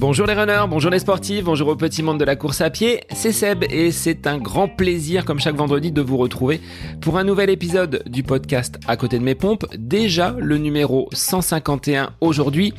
[0.00, 3.02] Bonjour les runners, bonjour les sportifs, bonjour au petit monde de la course à pied,
[3.12, 6.58] c'est Seb et c'est un grand plaisir comme chaque vendredi de vous retrouver
[7.02, 12.14] pour un nouvel épisode du podcast À côté de mes pompes, déjà le numéro 151
[12.22, 12.72] aujourd'hui,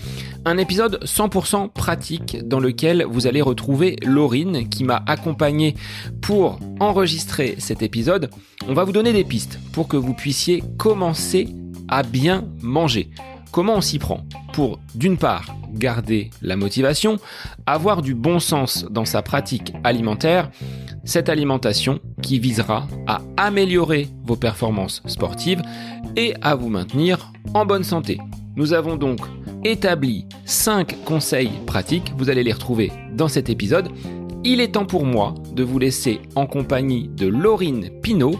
[0.45, 5.75] un épisode 100% pratique dans lequel vous allez retrouver Laurine qui m'a accompagné
[6.21, 8.31] pour enregistrer cet épisode.
[8.67, 11.49] On va vous donner des pistes pour que vous puissiez commencer
[11.87, 13.11] à bien manger.
[13.51, 14.21] Comment on s'y prend
[14.53, 17.17] pour, d'une part, garder la motivation,
[17.65, 20.49] avoir du bon sens dans sa pratique alimentaire,
[21.03, 25.61] cette alimentation qui visera à améliorer vos performances sportives
[26.15, 28.19] et à vous maintenir en bonne santé.
[28.55, 29.19] Nous avons donc
[29.65, 33.89] établi 5 conseils pratiques, vous allez les retrouver dans cet épisode.
[34.43, 38.39] Il est temps pour moi de vous laisser en compagnie de Laurine Pinault.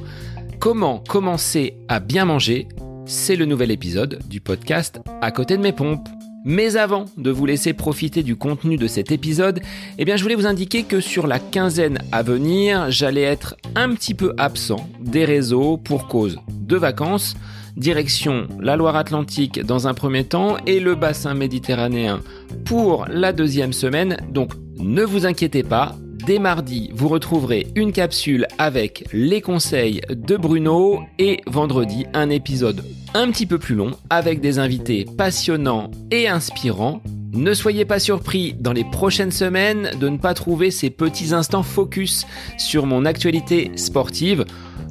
[0.60, 2.68] Comment commencer à bien manger
[3.06, 6.08] C'est le nouvel épisode du podcast À côté de mes pompes.
[6.44, 9.60] Mais avant de vous laisser profiter du contenu de cet épisode,
[9.98, 13.94] eh bien je voulais vous indiquer que sur la quinzaine à venir, j'allais être un
[13.94, 17.36] petit peu absent des réseaux pour cause de vacances.
[17.78, 22.22] Direction la Loire-Atlantique dans un premier temps et le bassin méditerranéen
[22.66, 24.18] pour la deuxième semaine.
[24.30, 30.38] Donc ne vous inquiétez pas, Dès mardi, vous retrouverez une capsule avec les conseils de
[30.38, 32.84] Bruno et vendredi, un épisode
[33.14, 37.02] un petit peu plus long avec des invités passionnants et inspirants.
[37.34, 41.64] Ne soyez pas surpris dans les prochaines semaines de ne pas trouver ces petits instants
[41.64, 42.28] focus
[42.58, 44.46] sur mon actualité sportive.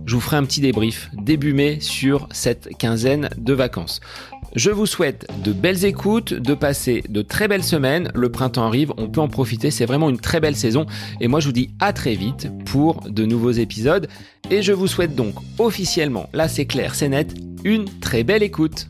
[0.06, 4.00] Je vous ferai un petit débrief début mai sur cette quinzaine de vacances.
[4.56, 8.10] Je vous souhaite de belles écoutes, de passer de très belles semaines.
[8.16, 10.86] Le printemps arrive, on peut en profiter, c'est vraiment une très belle saison.
[11.20, 14.08] Et moi je vous dis à très vite pour de nouveaux épisodes.
[14.50, 18.88] Et je vous souhaite donc officiellement, là c'est clair, c'est net, une très belle écoute.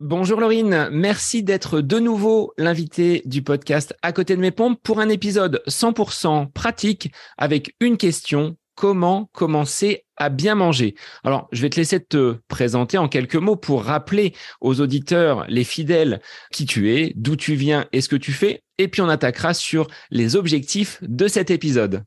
[0.00, 4.98] Bonjour Laurine, merci d'être de nouveau l'invité du podcast À côté de mes pompes pour
[4.98, 10.94] un épisode 100% pratique avec une question comment commencer à bien manger.
[11.24, 15.64] Alors, je vais te laisser te présenter en quelques mots pour rappeler aux auditeurs, les
[15.64, 16.20] fidèles,
[16.52, 18.62] qui tu es, d'où tu viens et ce que tu fais.
[18.78, 22.04] Et puis, on attaquera sur les objectifs de cet épisode.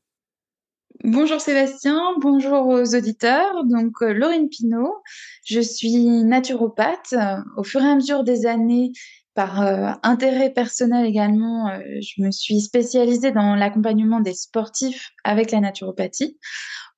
[1.04, 3.66] Bonjour Sébastien, bonjour aux auditeurs.
[3.66, 4.96] Donc, euh, Laurine Pinault,
[5.44, 7.14] je suis naturopathe.
[7.58, 8.92] Au fur et à mesure des années,
[9.36, 15.52] par euh, intérêt personnel également, euh, je me suis spécialisée dans l'accompagnement des sportifs avec
[15.52, 16.40] la naturopathie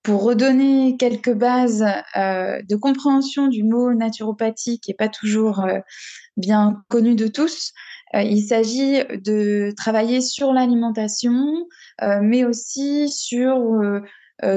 [0.04, 1.84] pour redonner quelques bases
[2.16, 5.68] euh, de compréhension du mot naturopathie qui n'est pas toujours
[6.38, 7.74] bien connu de tous.
[8.14, 11.68] il s'agit de travailler sur l'alimentation,
[12.22, 13.58] mais aussi sur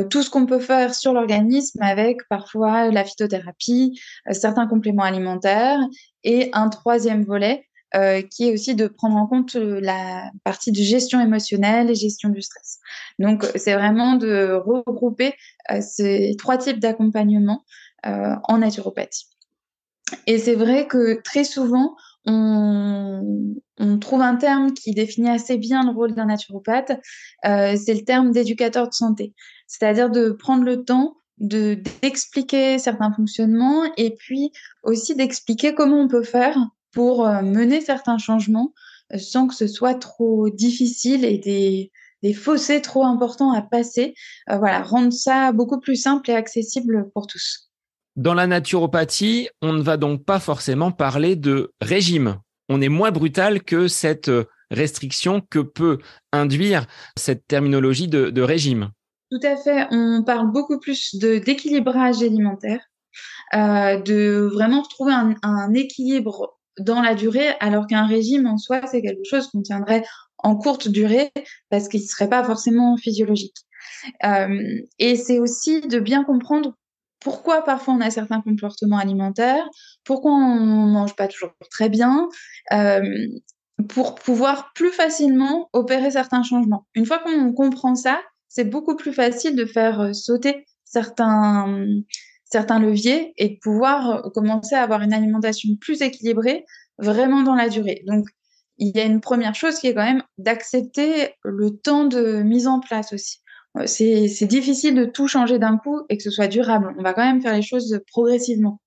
[0.08, 3.98] tout ce qu'on peut faire sur l'organisme avec parfois la phytothérapie,
[4.30, 5.80] certains compléments alimentaires
[6.22, 10.70] et un troisième volet euh, qui est aussi de prendre en compte euh, la partie
[10.70, 12.78] de gestion émotionnelle et gestion du stress.
[13.18, 15.34] Donc, c'est vraiment de regrouper
[15.72, 17.64] euh, ces trois types d'accompagnement
[18.02, 19.26] en naturopathie.
[20.26, 25.84] Et c'est vrai que très souvent, on, on, trouve un terme qui définit assez bien
[25.84, 26.92] le rôle d'un naturopathe,
[27.44, 29.34] c'est le terme d'éducateur de santé.
[29.66, 34.50] C'est-à-dire de prendre le temps de d'expliquer certains fonctionnements et puis
[34.82, 36.56] aussi d'expliquer comment on peut faire
[36.92, 38.72] pour euh, mener certains changements
[39.12, 41.90] euh, sans que ce soit trop difficile et des,
[42.22, 44.14] des fossés trop importants à passer.
[44.50, 47.70] Euh, voilà, rendre ça beaucoup plus simple et accessible pour tous.
[48.16, 52.38] Dans la naturopathie, on ne va donc pas forcément parler de régime.
[52.68, 54.30] On est moins brutal que cette
[54.70, 55.98] restriction que peut
[56.32, 56.86] induire
[57.16, 58.90] cette terminologie de, de régime.
[59.30, 59.86] Tout à fait.
[59.90, 62.80] On parle beaucoup plus d'équilibrage alimentaire,
[63.54, 68.80] euh, de vraiment trouver un, un, équilibre dans la durée, alors qu'un régime en soi,
[68.86, 70.04] c'est quelque chose qu'on tiendrait
[70.38, 71.30] en courte durée
[71.68, 73.56] parce qu'il ne serait pas forcément physiologique.
[74.24, 76.74] Euh, et c'est aussi de bien comprendre
[77.20, 79.68] pourquoi parfois on a certains comportements alimentaires,
[80.04, 82.28] pourquoi on mange pas toujours très bien,
[82.72, 83.02] euh,
[83.88, 86.86] pour pouvoir plus facilement opérer certains changements.
[86.94, 91.84] Une fois qu'on comprend ça, c'est beaucoup plus facile de faire sauter certains,
[92.50, 96.64] certains leviers et de pouvoir euh, commencer à avoir une alimentation plus équilibrée
[96.98, 98.02] vraiment dans la durée.
[98.06, 98.26] Donc,
[98.78, 102.66] il y a une première chose qui est quand même d'accepter le temps de mise
[102.66, 103.38] en place aussi.
[103.76, 106.94] Euh, c'est difficile de tout changer d'un coup et que ce soit durable.
[106.98, 108.80] On va quand même faire les choses progressivement.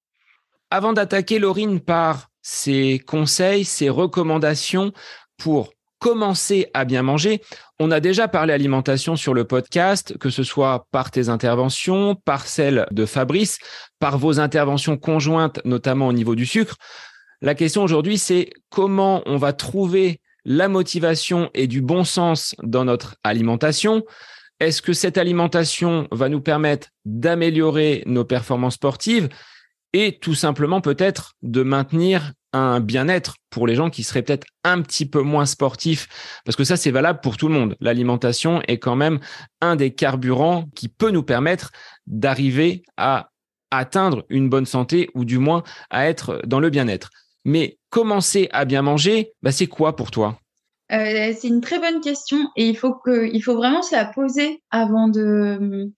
[0.69, 4.92] Avant d'attaquer Laurine par ses conseils, ses recommandations
[5.38, 5.69] pour
[6.04, 7.42] commencer à bien manger.
[7.80, 12.46] On a déjà parlé alimentation sur le podcast, que ce soit par tes interventions, par
[12.46, 13.58] celles de Fabrice,
[14.00, 16.76] par vos interventions conjointes, notamment au niveau du sucre.
[17.42, 22.84] La question aujourd'hui, c'est comment on va trouver la motivation et du bon sens dans
[22.84, 24.04] notre alimentation.
[24.60, 29.30] Est-ce que cette alimentation va nous permettre d'améliorer nos performances sportives?
[29.94, 34.81] Et tout simplement peut-être de maintenir un bien-être pour les gens qui seraient peut-être un
[34.81, 36.07] petit peu moins sportifs,
[36.45, 37.75] parce que ça, c'est valable pour tout le monde.
[37.80, 39.19] L'alimentation est quand même
[39.62, 41.72] un des carburants qui peut nous permettre
[42.06, 43.30] d'arriver à
[43.72, 47.10] atteindre une bonne santé ou du moins à être dans le bien-être.
[47.44, 50.38] Mais commencer à bien manger, bah, c'est quoi pour toi?
[50.92, 54.06] Euh, C'est une très bonne question et il faut, que, il faut vraiment se la
[54.06, 55.92] poser avant de,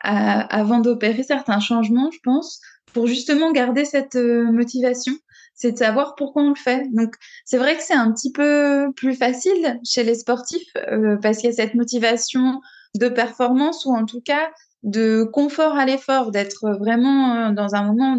[0.00, 2.60] avant d'opérer certains changements, je pense,
[2.96, 5.12] pour justement garder cette euh, motivation
[5.52, 6.86] c'est de savoir pourquoi on le fait.
[6.92, 7.14] Donc,
[7.46, 11.48] c'est vrai que c'est un petit peu plus facile chez les sportifs euh, parce qu'il
[11.48, 12.60] y a cette motivation
[12.94, 14.50] de performance ou en tout cas
[14.82, 18.18] de confort à l'effort, d'être vraiment euh, dans un moment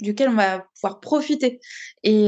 [0.00, 1.60] duquel on va pouvoir profiter
[2.02, 2.26] et,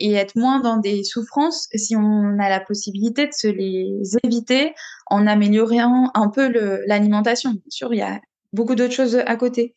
[0.00, 3.90] et, être moins dans des souffrances si on a la possibilité de se les
[4.22, 4.72] éviter
[5.06, 6.48] en améliorant un peu
[6.86, 7.50] l'alimentation.
[7.50, 8.20] Bien sûr, il y a
[8.52, 9.74] beaucoup d'autres choses à côté.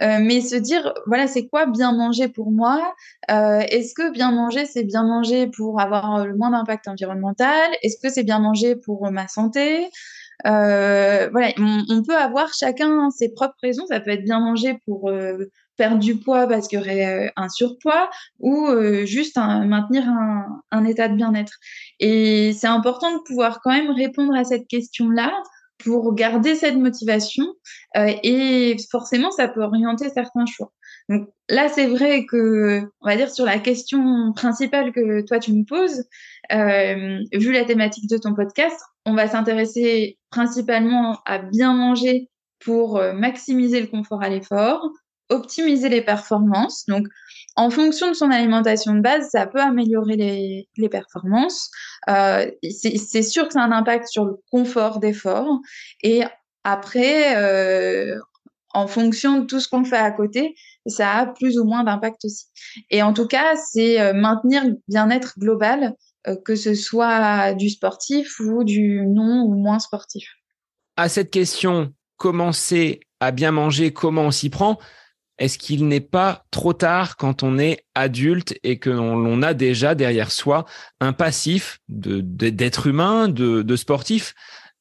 [0.00, 2.94] Euh, mais se dire, voilà, c'est quoi bien manger pour moi
[3.30, 7.70] euh, Est-ce que bien manger, c'est bien manger pour avoir le moins d'impact environnemental?
[7.82, 9.88] Est-ce que c'est bien manger pour ma santé?
[10.46, 13.86] Euh, Voilà, on, peut avoir chacun ses propres raisons.
[13.86, 15.10] Ça peut être bien manger pour
[15.76, 18.10] perdre du poids parce qu'il y aurait un surpoids
[18.40, 18.68] ou
[19.04, 21.54] juste maintenir un, un état de bien-être.
[22.00, 25.32] Et c'est important de pouvoir quand même répondre à cette question-là
[25.84, 27.46] pour garder cette motivation
[27.96, 30.72] euh, et forcément ça peut orienter certains choix.
[31.08, 35.52] Donc là c'est vrai que on va dire sur la question principale que toi tu
[35.52, 36.04] me poses,
[36.52, 42.28] euh, vu la thématique de ton podcast, on va s'intéresser principalement à bien manger
[42.64, 44.88] pour euh, maximiser le confort à l'effort,
[45.28, 46.84] optimiser les performances.
[46.86, 47.06] Donc
[47.56, 50.16] en fonction de son alimentation de base, ça peut améliorer
[50.76, 51.70] les, performances.
[52.08, 55.60] Euh, c'est sûr que ça a un impact sur le confort d'effort.
[56.02, 56.22] Et
[56.64, 58.18] après, euh,
[58.72, 60.54] en fonction de tout ce qu'on fait à côté,
[60.86, 62.46] ça a plus ou moins d'impact aussi.
[62.90, 65.94] Et en tout cas, c'est euh, maintenir le bien-être global,
[66.44, 70.28] que ce soit du sportif ou du non ou moins sportif.
[70.96, 74.78] À cette question, commencer à bien manger, comment on s'y prend
[75.42, 79.96] est-ce qu'il n'est pas trop tard quand on est adulte et que l'on a déjà
[79.96, 80.66] derrière soi
[81.00, 84.34] un passif d'être humain, de, sportif?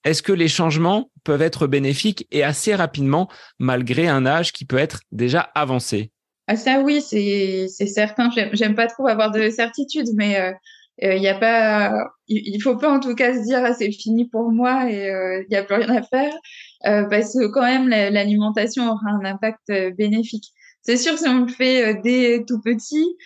[0.03, 3.27] Est-ce que les changements peuvent être bénéfiques et assez rapidement
[3.57, 6.11] malgré un âge qui peut être déjà avancé?
[6.45, 8.29] Ah ça oui, c'est certain.
[8.53, 10.51] J'aime pas trop avoir de certitude, mais euh,
[11.03, 11.91] euh, il y a pas,
[12.27, 15.41] il, faut pas en tout cas se dire ah, c'est fini pour moi et euh,
[15.41, 16.33] il n'y a plus rien à faire.
[16.87, 20.51] Euh, parce que quand même l'alimentation aura un impact euh, bénéfique.
[20.81, 23.17] C'est sûr si on le fait euh, dès tout petit,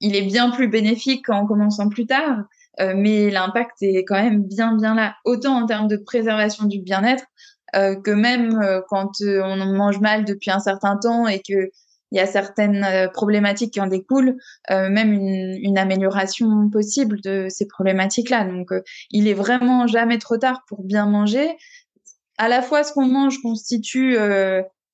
[0.00, 2.44] il est bien plus bénéfique en commençant plus tard,
[2.78, 7.24] mais l'impact est quand même bien bien là, autant en termes de préservation du bien-être
[7.72, 8.60] que même
[8.90, 11.70] quand on mange mal depuis un certain temps et que
[12.10, 14.36] il y a certaines euh, problématiques qui en découlent,
[14.70, 18.44] euh, même une, amélioration possible de ces problématiques-là.
[18.44, 21.56] Donc, euh, il est vraiment jamais trop tard pour bien manger.
[22.38, 24.16] À la fois, ce qu'on mange constitue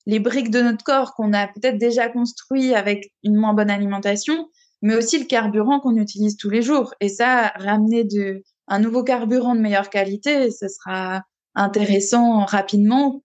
[0.06, 4.48] les briques de notre corps qu'on a peut-être déjà construit avec une moins bonne alimentation,
[4.82, 6.94] mais aussi le carburant qu'on utilise tous les jours.
[7.00, 11.22] Et ça, ramener de, un nouveau carburant de meilleure qualité, ce sera
[11.54, 13.22] intéressant rapidement,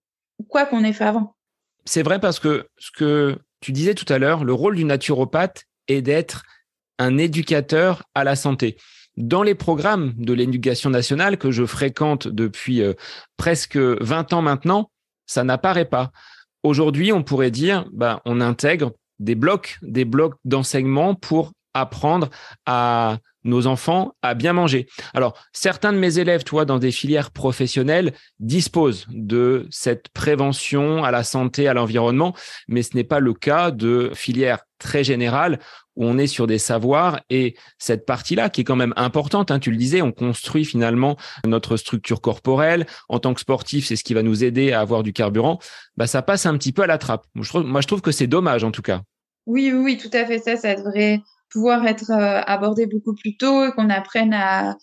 [0.49, 1.35] quoi qu'on ait fait avant.
[1.85, 5.65] C'est vrai parce que ce que tu disais tout à l'heure, le rôle du naturopathe
[5.87, 6.43] est d'être
[6.99, 8.77] un éducateur à la santé.
[9.17, 12.93] Dans les programmes de l'éducation nationale que je fréquente depuis euh,
[13.37, 14.91] presque 20 ans maintenant,
[15.25, 16.11] ça n'apparaît pas.
[16.63, 22.29] Aujourd'hui, on pourrait dire, bah, on intègre des blocs, des blocs d'enseignement pour apprendre
[22.65, 24.87] à nos enfants à bien manger.
[25.13, 31.11] Alors, certains de mes élèves, toi, dans des filières professionnelles, disposent de cette prévention à
[31.11, 32.35] la santé, à l'environnement,
[32.67, 35.59] mais ce n'est pas le cas de filières très générales
[35.95, 39.59] où on est sur des savoirs et cette partie-là qui est quand même importante, hein,
[39.59, 42.85] tu le disais, on construit finalement notre structure corporelle.
[43.07, 45.59] En tant que sportif, c'est ce qui va nous aider à avoir du carburant.
[45.95, 47.25] Bah, ça passe un petit peu à la trappe.
[47.33, 49.01] Moi, je trouve que c'est dommage en tout cas.
[49.45, 50.39] Oui, oui, oui, tout à fait.
[50.39, 51.21] Ça, ça devrait
[51.55, 54.75] pouvoir être euh, abordé beaucoup plus tôt et qu'on apprenne à,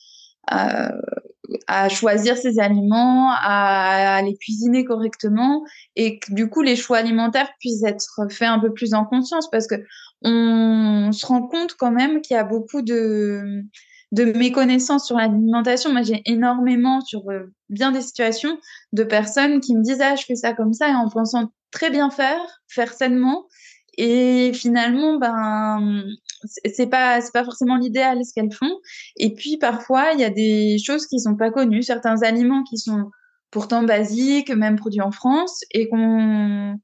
[0.48, 5.64] à, choisir ses aliments, à, les cuisiner correctement
[5.96, 9.50] et que du coup les choix alimentaires puissent être faits un peu plus en conscience
[9.50, 9.74] parce que
[10.22, 13.62] on se rend compte quand même qu'il y a beaucoup de
[14.12, 18.58] de mes connaissances sur l'alimentation, moi j'ai énormément sur euh, bien des situations
[18.92, 21.90] de personnes qui me disent ah je fais ça comme ça et en pensant très
[21.90, 23.46] bien faire, faire sainement
[23.98, 26.04] et finalement ben
[26.44, 28.78] c'est pas c'est pas forcément l'idéal ce qu'elles font
[29.16, 32.78] et puis parfois il y a des choses qui sont pas connues, certains aliments qui
[32.78, 33.10] sont
[33.50, 36.78] pourtant basiques, même produits en France et qu'on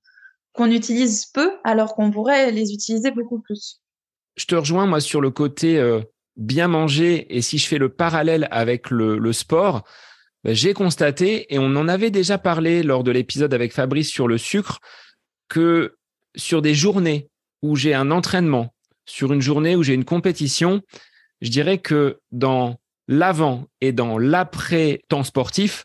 [0.53, 3.81] qu'on utilise peu alors qu'on pourrait les utiliser beaucoup plus.
[4.37, 6.00] Je te rejoins moi sur le côté euh,
[6.37, 9.85] bien manger et si je fais le parallèle avec le, sport,
[10.45, 14.29] ben, j'ai constaté et on en avait déjà parlé lors de l'épisode avec Fabrice sur
[14.29, 14.79] le sucre
[15.49, 15.98] que
[16.38, 17.28] sur des journées
[17.62, 18.73] où j'ai un entraînement,
[19.04, 20.83] sur une journée où j'ai une compétition,
[21.40, 22.76] je dirais que dans
[23.09, 25.85] l'avant et dans l'après temps sportif,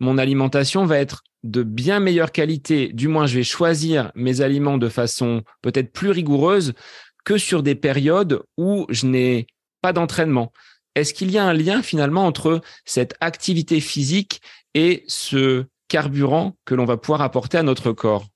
[0.00, 2.88] mon alimentation va être de bien meilleure qualité.
[2.92, 6.72] Du moins, je vais choisir mes aliments de façon peut-être plus rigoureuse
[7.24, 9.46] que sur des périodes où je n'ai
[9.80, 10.52] pas d'entraînement.
[10.94, 14.40] Est-ce qu'il y a un lien finalement entre cette activité physique
[14.74, 18.26] et ce carburant que l'on va pouvoir apporter à notre corps?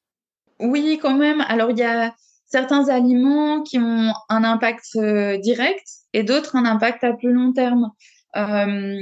[0.61, 1.41] Oui, quand même.
[1.49, 2.15] Alors, il y a
[2.47, 7.53] certains aliments qui ont un impact euh, direct et d'autres un impact à plus long
[7.53, 7.91] terme.
[8.37, 9.01] Euh,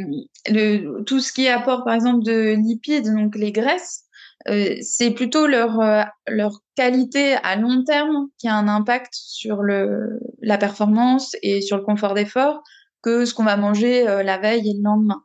[0.49, 4.07] le, tout ce qui apporte par exemple de lipides, donc les graisses,
[4.49, 9.63] euh, c'est plutôt leur, euh, leur qualité à long terme qui a un impact sur
[9.63, 12.63] le, la performance et sur le confort d'effort
[13.03, 15.23] que ce qu'on va manger euh, la veille et le lendemain.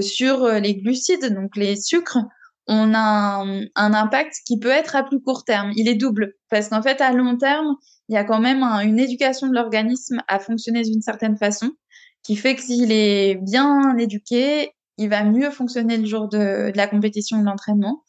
[0.00, 2.18] Sur les glucides, donc les sucres,
[2.68, 3.44] on a
[3.74, 5.72] un, impact qui peut être à plus court terme.
[5.74, 7.76] Il est double parce qu'en fait, à long terme,
[8.08, 11.70] il y a quand même un, une éducation de l'organisme à fonctionner d'une certaine façon
[12.22, 16.76] qui fait que s'il est bien éduqué, il va mieux fonctionner le jour de, de
[16.76, 18.02] la compétition ou de l'entraînement.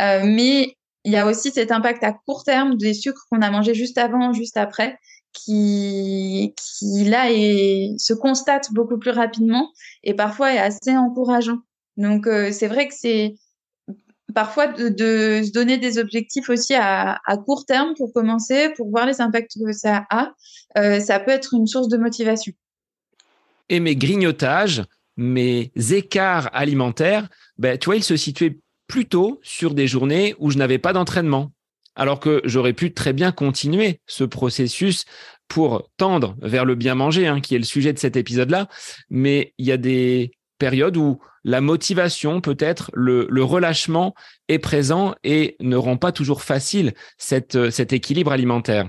[0.00, 3.50] Euh, mais il y a aussi cet impact à court terme des sucres qu'on a
[3.50, 4.98] mangés juste avant, juste après,
[5.32, 9.70] qui, qui là est, se constate beaucoup plus rapidement
[10.02, 11.58] et parfois est assez encourageant.
[11.96, 13.34] Donc euh, c'est vrai que c'est
[14.32, 19.06] parfois de, se donner des objectifs aussi à, à, court terme pour commencer, pour voir
[19.06, 20.32] les impacts que ça a.
[20.78, 22.52] Euh, ça peut être une source de motivation.
[23.68, 24.84] Et mes grignotages,
[25.16, 27.28] mes écarts alimentaires,
[27.58, 31.52] ben, tu vois, ils se situaient plutôt sur des journées où je n'avais pas d'entraînement.
[31.96, 35.04] Alors que j'aurais pu très bien continuer ce processus
[35.46, 38.68] pour tendre vers le bien manger, hein, qui est le sujet de cet épisode-là.
[39.10, 44.14] Mais il y a des périodes où la motivation, peut-être le, relâchement
[44.48, 48.88] est présent et ne rend pas toujours facile cette, cet équilibre alimentaire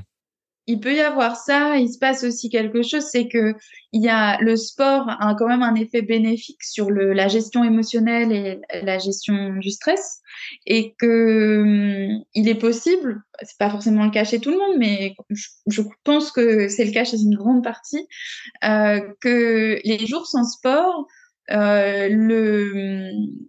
[0.67, 1.77] il peut y avoir ça.
[1.77, 3.53] Il se passe aussi quelque chose, c'est que
[3.91, 7.63] il y a le sport a quand même un effet bénéfique sur le, la gestion
[7.63, 10.21] émotionnelle et la gestion du stress,
[10.65, 14.77] et que hum, il est possible, c'est pas forcément le cas chez tout le monde,
[14.77, 15.15] mais
[15.67, 18.07] je, pense que c'est le cas chez une grande partie,
[18.63, 23.45] euh, que les jours sans sport, euh, le hum,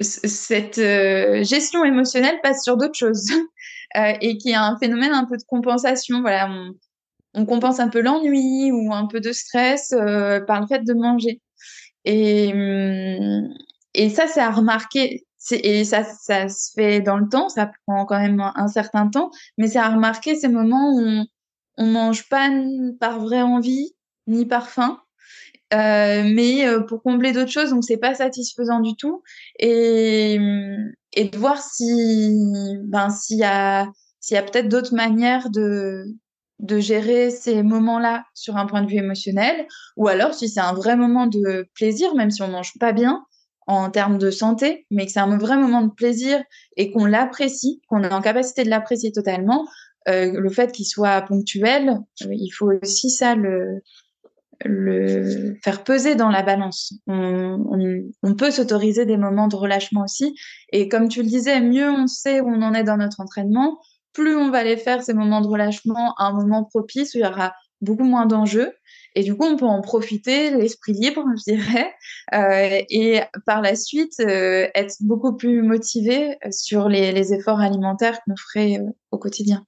[0.00, 3.30] cette euh, gestion émotionnelle passe sur d'autres choses.
[3.96, 6.20] euh, et qui a un phénomène un peu de compensation.
[6.20, 6.48] Voilà,
[7.34, 10.94] on, compense un peu l'ennui ou un peu de stress euh, par le fait de
[10.94, 11.40] manger.
[12.04, 13.48] Et, hum,
[13.94, 15.26] et ça, c'est à remarquer.
[15.52, 19.30] Et ça, ça se fait dans le temps, ça prend quand même un, certain temps,
[19.56, 21.26] mais c'est à remarquer ces moments où on,
[21.78, 22.50] on mange pas
[23.00, 23.94] par vraie envie
[24.26, 25.00] ni par faim,
[25.72, 29.22] euh, mais euh, pour combler d'autres choses, donc c'est pas satisfaisant du tout.
[29.58, 32.32] Et, de voir si,
[32.84, 33.88] ben, s'il y a,
[34.20, 36.04] s'il y a peut-être d'autres manières de,
[36.58, 40.74] de gérer ces moments-là sur un point de vue émotionnel, ou alors si c'est un
[40.74, 43.24] vrai moment de plaisir, même si on mange pas bien
[43.66, 46.42] en termes de santé, mais que c'est un vrai moment de plaisir
[46.76, 49.66] et qu'on l'apprécie, qu'on est en capacité de l'apprécier totalement,
[50.08, 53.82] euh, le fait qu'il soit ponctuel, il faut aussi ça le,
[54.64, 56.94] le faire peser dans la balance.
[57.06, 60.34] On, peut s'autoriser des moments de relâchement aussi.
[60.72, 63.80] Et comme tu le disais, mieux on sait où on en est dans notre entraînement,
[64.12, 67.24] plus on va les faire ces moments de relâchement à un moment propice où il
[67.24, 68.72] y aura beaucoup moins d'enjeux.
[69.14, 71.92] Et du coup, on peut en profiter, l'esprit libre, je dirais,
[72.34, 78.20] euh, et par la suite euh, être beaucoup plus motivé sur les, les efforts alimentaires
[78.22, 79.64] qu'on ferait euh, au quotidien.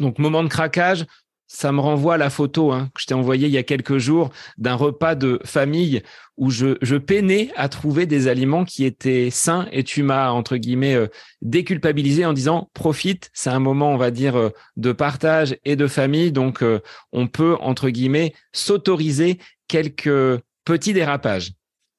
[0.00, 1.06] Donc, moment de craquage,
[1.54, 3.98] ça me renvoie à la photo hein, que je t'ai envoyée il y a quelques
[3.98, 6.02] jours d'un repas de famille
[6.36, 10.56] où je, je, peinais à trouver des aliments qui étaient sains et tu m'as, entre
[10.56, 11.06] guillemets, euh,
[11.42, 15.86] déculpabilisé en disant profite, c'est un moment, on va dire, euh, de partage et de
[15.86, 16.32] famille.
[16.32, 16.80] Donc, euh,
[17.12, 21.52] on peut, entre guillemets, s'autoriser quelques petits dérapages.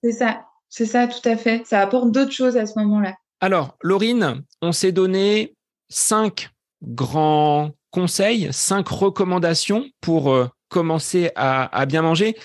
[0.03, 1.65] C'est ça, c'est ça, tout à fait.
[1.65, 3.15] Ça apporte d'autres choses à ce moment-là.
[3.39, 5.55] Alors, Laurine, on s'est donné
[5.87, 6.49] cinq
[6.83, 12.35] grands conseils, cinq recommandations pour euh, commencer à, bien manger.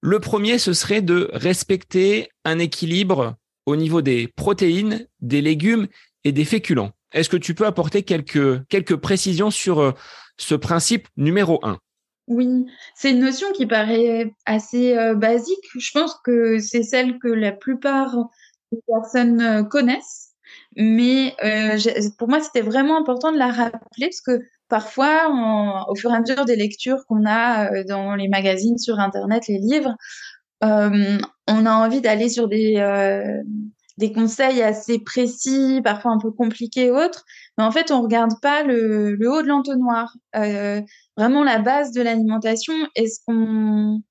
[0.00, 5.86] Le premier, ce serait de respecter un équilibre au niveau des protéines, des légumes
[6.24, 6.90] et des féculents.
[7.12, 9.92] Est-ce que tu peux apporter quelques, quelques précisions sur euh,
[10.38, 11.78] ce principe numéro un?
[12.26, 12.66] Oui,
[12.96, 15.64] c'est une notion qui paraît assez euh, basique.
[15.78, 18.16] Je pense que c'est celle que la plupart
[18.72, 20.32] des personnes connaissent.
[20.76, 21.36] Mais
[22.18, 24.42] pour moi, c'était vraiment important de la rappeler parce que
[24.74, 29.44] parfois, au fur et à mesure des lectures qu'on a dans les magazines, sur Internet,
[29.48, 29.94] les livres,
[30.62, 32.80] on a envie d'aller sur des,
[33.96, 37.24] des conseils assez précis, parfois un peu compliqués autres,
[37.56, 40.16] mais en fait, on regarde pas le, haut de l'entonnoir.
[40.36, 40.80] Euh,
[41.16, 44.02] vraiment la base de l'alimentation, est-ce qu'on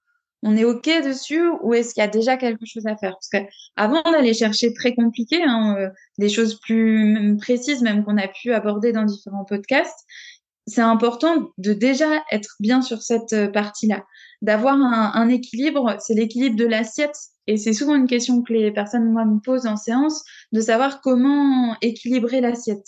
[0.46, 3.14] on est OK dessus ou est-ce qu'il y a déjà quelque chose à faire?
[3.14, 8.18] Parce que avant d'aller chercher très compliqué, hein, euh, des choses plus précises, même qu'on
[8.18, 10.06] a pu aborder dans différents podcasts,
[10.68, 14.04] c'est important de déjà être bien sur cette euh, partie-là,
[14.42, 15.98] d'avoir un, équilibre.
[16.00, 17.18] C'est l'équilibre de l'assiette
[17.48, 21.02] et c'est souvent une question que les personnes moi me posent en séance, de savoir
[21.02, 22.88] comment équilibrer l'assiette.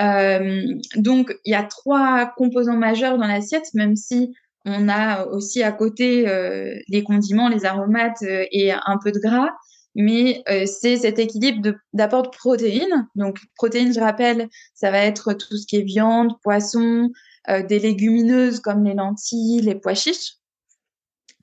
[0.00, 0.62] Euh,
[0.96, 5.72] donc il y a trois composants majeurs dans l'assiette, même si on a aussi à
[5.72, 9.50] côté euh, les condiments, les aromates euh, et un peu de gras.
[9.94, 13.08] Mais euh, c'est cet équilibre d'apport de, protéines.
[13.14, 17.10] Donc protéines, je rappelle, ça va être tout ce qui est viande, poisson,
[17.48, 20.34] euh, des légumineuses comme les lentilles, les pois chiches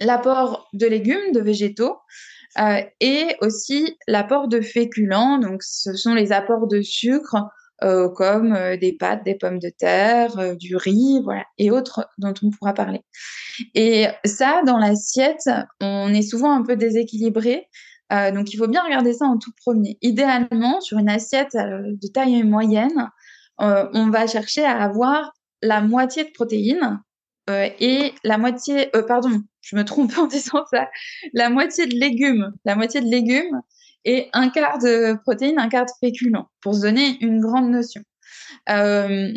[0.03, 1.95] l'apport de légumes, de végétaux,
[2.59, 5.37] euh, et aussi l'apport de féculents.
[5.37, 7.37] Donc, ce sont les apports de sucre
[8.15, 12.75] comme des pâtes, des pommes de terre, du riz, voilà, et autres dont on pourra
[12.75, 13.01] parler.
[13.73, 15.49] Et ça, dans l'assiette,
[15.81, 17.67] on est souvent un peu déséquilibré.
[18.11, 19.97] Donc, il faut bien regarder ça en tout premier.
[20.01, 23.09] Idéalement, sur une assiette de taille moyenne,
[23.57, 26.99] on va chercher à avoir la moitié de protéines
[27.49, 30.89] et la moitié, pardon, je me trompe en disant ça,
[31.33, 33.61] la moitié de légumes, la moitié de légumes
[34.03, 38.01] et un quart de protéines, un quart de féculents, pour se donner une grande notion.
[38.69, 39.31] Euh,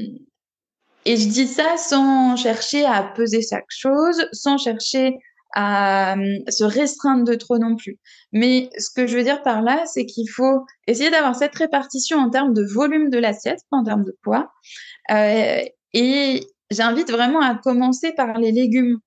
[1.05, 5.15] et je dis ça sans chercher à peser chaque chose, sans chercher
[5.55, 7.99] à euh, se restreindre de trop non plus.
[8.33, 12.19] Mais ce que je veux dire par là, c'est qu'il faut essayer d'avoir cette répartition
[12.19, 14.53] en termes de volume de l'assiette, en termes de poids.
[15.11, 15.61] Euh,
[15.93, 18.99] et j'invite vraiment à commencer par les légumes.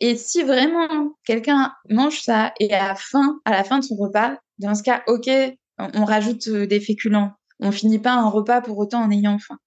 [0.00, 4.36] Et si vraiment quelqu'un mange ça et a faim à la fin de son repas,
[4.58, 5.30] dans ce cas, ok,
[5.78, 7.32] on, rajoute euh, des féculents.
[7.60, 9.58] On finit pas un repas pour autant en ayant faim.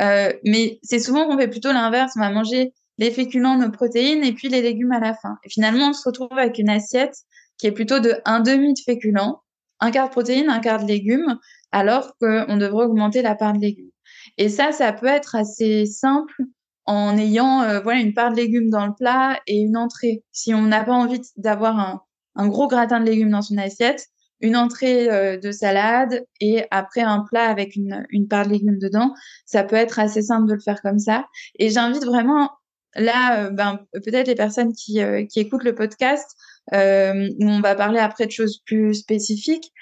[0.00, 2.12] Euh, mais c'est souvent qu'on fait plutôt l'inverse.
[2.16, 5.38] On va manger les féculents, nos protéines et puis les légumes à la fin.
[5.44, 7.14] Et finalement, on se retrouve avec une assiette
[7.56, 9.42] qui est plutôt de un demi de féculents,
[9.80, 11.38] un quart de protéines, un quart de légumes,
[11.72, 13.90] alors qu'on devrait augmenter la part de légumes.
[14.36, 16.42] Et ça, ça peut être assez simple
[16.86, 20.24] en ayant euh, voilà une part de légumes dans le plat et une entrée.
[20.32, 22.02] Si on n'a pas envie d'avoir
[22.34, 24.06] un, gros gratin de légumes dans son assiette,
[24.40, 28.78] une entrée euh, de salade et après un plat avec une, une, part de légumes
[28.78, 29.12] dedans,
[29.44, 31.26] ça peut être assez simple de le faire comme ça.
[31.58, 32.50] Et j'invite vraiment
[32.98, 36.26] là, euh, ben, peut-être les personnes qui, qui écoutent le podcast,
[36.72, 39.72] où on va parler après de choses plus spécifiques,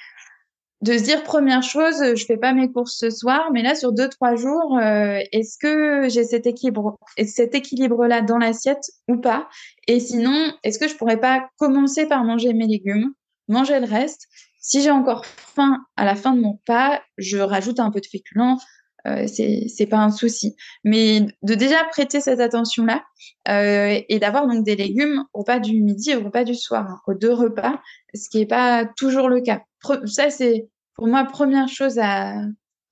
[0.82, 3.92] de se dire première chose, je fais pas mes courses ce soir, mais là sur
[3.92, 9.16] deux trois jours, euh, est-ce que j'ai cet équilibre, cet équilibre là dans l'assiette ou
[9.16, 9.48] pas?
[9.88, 13.12] Et sinon, est-ce que je pourrais pas commencer par manger mes légumes,
[13.48, 14.26] manger le reste?
[14.60, 18.06] Si j'ai encore faim à la fin de mon repas, je rajoute un peu de
[18.06, 18.58] féculents.
[19.06, 23.04] Euh, c'est pas un souci, mais de déjà prêter cette attention là
[23.48, 26.86] euh, et d'avoir donc des légumes au repas du midi et au repas du soir,
[26.88, 27.80] hein, aux deux repas,
[28.14, 29.62] ce qui est pas toujours le cas
[30.06, 32.40] ça, c'est pour moi première chose à,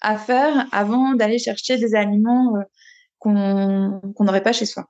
[0.00, 2.62] à faire avant d'aller chercher des aliments euh,
[3.18, 4.86] qu'on n'aurait pas chez soi.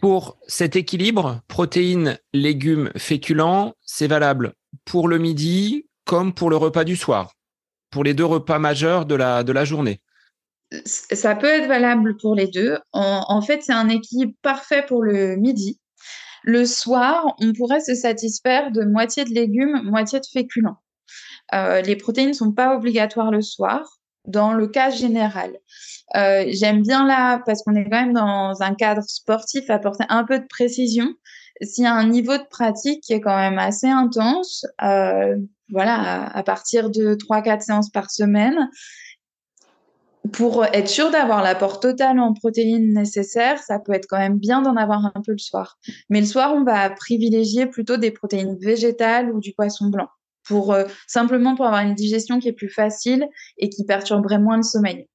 [0.00, 4.52] Pour cet équilibre, protéines, légumes, féculents, c'est valable
[4.84, 7.32] pour le midi comme pour le repas du soir,
[7.90, 10.00] pour les deux repas majeurs de la, de la journée.
[10.84, 12.78] Ça peut être valable pour les deux.
[12.92, 15.80] En, fait, c'est un équilibre parfait pour le midi.
[16.42, 20.78] Le soir, on pourrait se satisfaire de moitié de légumes, moitié de féculents.
[21.54, 25.52] Euh, les protéines ne sont pas obligatoires le soir dans le cas général.
[26.16, 30.24] Euh, J'aime bien là, parce qu'on est quand même dans un cadre sportif, apporter un
[30.24, 31.08] peu de précision.
[31.62, 35.36] S'il y a un niveau de pratique qui est quand même assez intense, euh,
[35.70, 38.68] voilà, à, partir de 3-4 séances par semaine,
[40.32, 44.62] pour être sûr d'avoir l'apport total en protéines nécessaire, ça peut être quand même bien
[44.62, 45.78] d'en avoir un peu le soir.
[46.10, 50.08] Mais le soir, on va privilégier plutôt des protéines végétales ou du poisson blanc
[50.46, 53.26] pour euh, simplement pour avoir une digestion qui est plus facile
[53.58, 55.06] et qui perturberait moins le sommeil.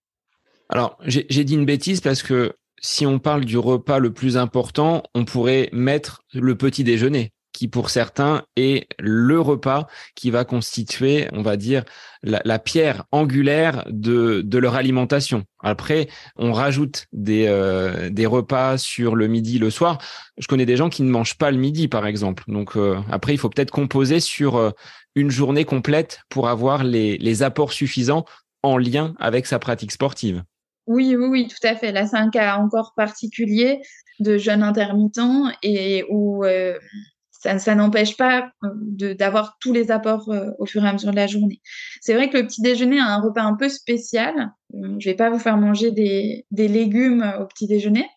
[0.70, 5.04] Alors, j'ai dit une bêtise parce que si on parle du repas le plus important,
[5.14, 11.28] on pourrait mettre le petit déjeuner, qui pour certains est le repas qui va constituer,
[11.34, 11.84] on va dire,
[12.24, 15.44] la, pierre angulaire de, de, leur alimentation.
[15.64, 19.98] Après, on rajoute des, euh, des repas sur le midi, le soir.
[20.38, 22.44] Je connais des gens qui ne mangent pas le midi, par exemple.
[22.48, 24.72] Donc euh, après, il faut peut-être composer sur euh,
[25.16, 28.26] une journée complète pour avoir les, apports suffisants
[28.62, 30.44] en lien avec sa pratique sportive.
[30.88, 31.92] Oui, oui, oui, tout à fait.
[31.92, 33.82] Là, c'est un cas encore particulier
[34.20, 35.20] de jeûne intermittent
[35.64, 36.44] et où
[37.42, 41.16] ça, n'empêche pas euh, d'avoir tous les apports euh, au fur et à mesure de
[41.16, 41.62] la journée.
[42.00, 44.52] C'est vrai que le petit déjeuner a un repas un peu spécial.
[44.76, 48.08] Euh, je vais pas vous faire manger des, légumes au petit déjeuner.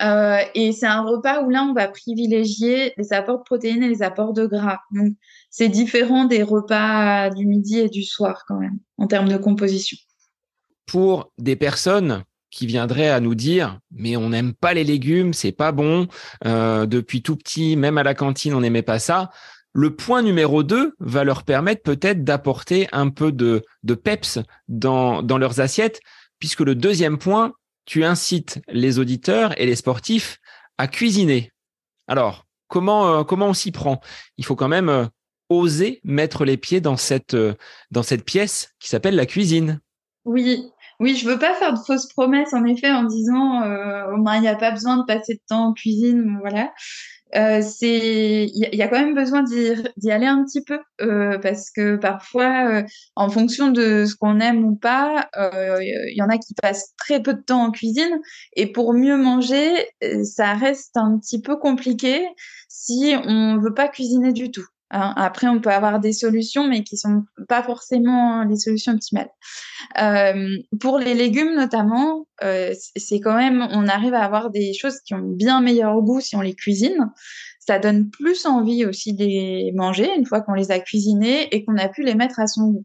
[0.00, 4.02] et c'est un repas où là, on va privilégier les apports de protéines et les
[4.02, 4.80] apports de gras.
[4.90, 5.14] Donc,
[5.50, 9.96] c'est différent des repas du midi et du soir quand même, en termes de composition.
[10.86, 15.52] Pour des personnes qui viendrait à nous dire mais on n'aime pas les légumes, c'est
[15.52, 16.06] pas bon.
[16.46, 19.30] Euh, depuis tout petit, même à la cantine, on n'aimait pas ça.
[19.72, 24.38] Le point numéro 2 va leur permettre peut-être d'apporter un peu de, de peps
[24.68, 26.00] dans, dans leurs assiettes,
[26.38, 27.54] puisque le deuxième point,
[27.86, 30.38] tu incites les auditeurs et les sportifs
[30.78, 31.50] à cuisiner.
[32.06, 34.00] Alors, comment, euh, comment on s'y prend?
[34.36, 35.06] Il faut quand même euh,
[35.48, 37.36] oser mettre les pieds dans cette,
[37.90, 39.80] dans cette pièce qui s'appelle la cuisine.
[40.24, 44.16] Oui, oui, je veux pas faire de fausses promesses en effet en disant euh, au
[44.16, 46.70] moins il n'y a pas besoin de passer de temps en cuisine, voilà.
[47.36, 51.70] Euh, c'est il y, a quand même besoin d'y aller un petit peu euh, parce
[51.70, 52.82] que parfois euh,
[53.16, 55.28] en fonction de ce qu'on aime ou pas
[55.80, 58.20] il y en a qui passent très peu de temps en cuisine
[58.54, 59.72] et pour mieux manger
[60.22, 62.24] ça reste un petit peu compliqué
[62.68, 66.96] si on veut pas cuisiner du tout après, on peut avoir des solutions, mais qui
[66.96, 69.30] sont pas forcément les solutions optimales.
[70.00, 75.00] Euh, pour les légumes, notamment, euh, c'est quand même, on arrive à avoir des choses
[75.00, 77.10] qui ont bien meilleur goût si on les cuisine.
[77.58, 81.64] Ça donne plus envie aussi de les manger une fois qu'on les a cuisinés et
[81.64, 82.84] qu'on a pu les mettre à son goût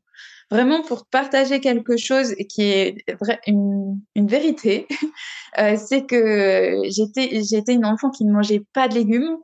[0.52, 3.06] vraiment pour partager quelque chose qui est
[3.48, 4.88] une, vérité,
[5.60, 9.38] euh, c'est que j'étais j'étais une enfant qui ne mangeait pas de légumes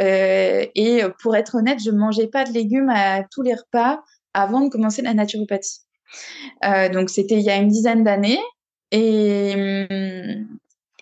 [0.00, 4.02] euh, et pour être honnête, je ne mangeais pas de légumes à tous les repas
[4.34, 5.80] avant de commencer la naturopathie.
[6.64, 8.40] Euh, donc c'était il y a une dizaine d'années
[8.90, 9.52] et,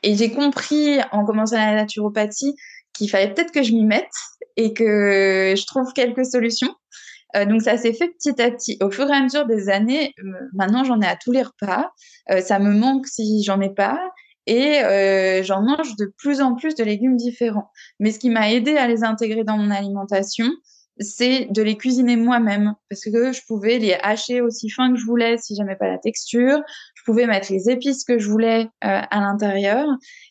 [0.03, 2.55] et j'ai compris en commençant la naturopathie
[2.95, 4.13] qu'il fallait peut-être que je m'y mette
[4.57, 6.75] et que je trouve quelques solutions.
[7.37, 8.79] Euh, donc ça s'est fait petit à petit.
[8.83, 11.91] Au fur et à mesure des années, euh, maintenant j'en ai à tous les repas.
[12.31, 14.01] Euh, ça me manque si j'en ai pas.
[14.47, 14.81] Et
[15.45, 17.71] j'en mange de plus en plus de légumes différents.
[18.01, 20.47] Mais ce qui m'a aidé à les intégrer dans mon alimentation,
[20.99, 25.05] c'est de les cuisiner moi-même parce que je pouvais les hacher aussi fin que je
[25.05, 26.61] voulais si j'aimais pas la texture.
[26.95, 29.87] Je pouvais mettre les épices que je voulais à l'intérieur.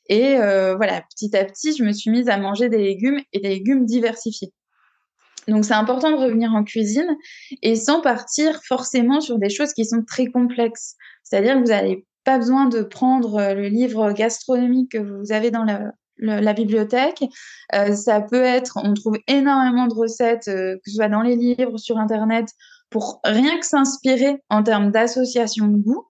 [0.10, 3.50] Et voilà, petit à petit, je me suis mise à manger des légumes et des
[3.50, 4.52] légumes diversifiés.
[5.48, 7.16] Donc c'est important de revenir en cuisine
[7.62, 10.96] et sans partir forcément sur des choses qui sont très complexes.
[11.24, 15.52] C'est-à-dire que vous n'avez pas besoin de prendre euh, le livre gastronomique que vous avez
[15.52, 17.24] dans la, bibliothèque.
[17.74, 21.36] Euh, ça peut être, on trouve énormément de recettes, euh, que ce soit dans les
[21.36, 22.50] livres, sur Internet,
[22.90, 26.06] pour rien que s'inspirer en termes d'association de goût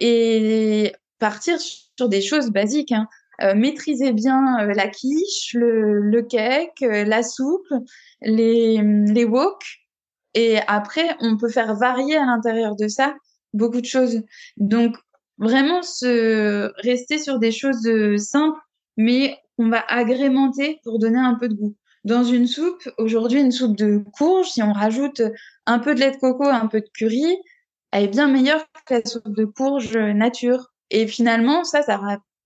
[0.00, 2.92] et partir sur des choses basiques.
[2.92, 3.06] Hein.
[3.40, 7.66] Euh, maîtriser bien euh, la quiche, le, cake, euh, la soupe,
[8.20, 9.62] les, les wok.
[10.34, 13.14] Et après, on peut faire varier à l'intérieur de ça
[13.54, 14.22] beaucoup de choses.
[14.56, 14.96] Donc,
[15.38, 18.58] vraiment se rester sur des choses simples,
[18.96, 21.76] mais on va agrémenter pour donner un peu de goût.
[22.04, 25.22] Dans une soupe, aujourd'hui, une soupe de courge, si on rajoute
[25.66, 27.36] un peu de lait de coco, un peu de curry,
[27.90, 30.72] elle est bien meilleure que la soupe de courge nature.
[30.90, 31.98] Et finalement, ça, ça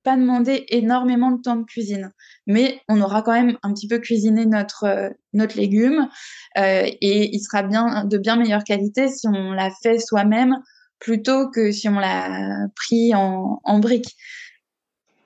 [0.07, 2.13] pas demander énormément de temps de cuisine,
[2.47, 6.09] mais on aura quand même un petit peu cuisiné notre euh, notre légume
[6.57, 10.55] euh, et il sera bien de bien meilleure qualité si on l'a fait soi-même
[11.01, 14.15] plutôt que si on l'a pris en, en briques.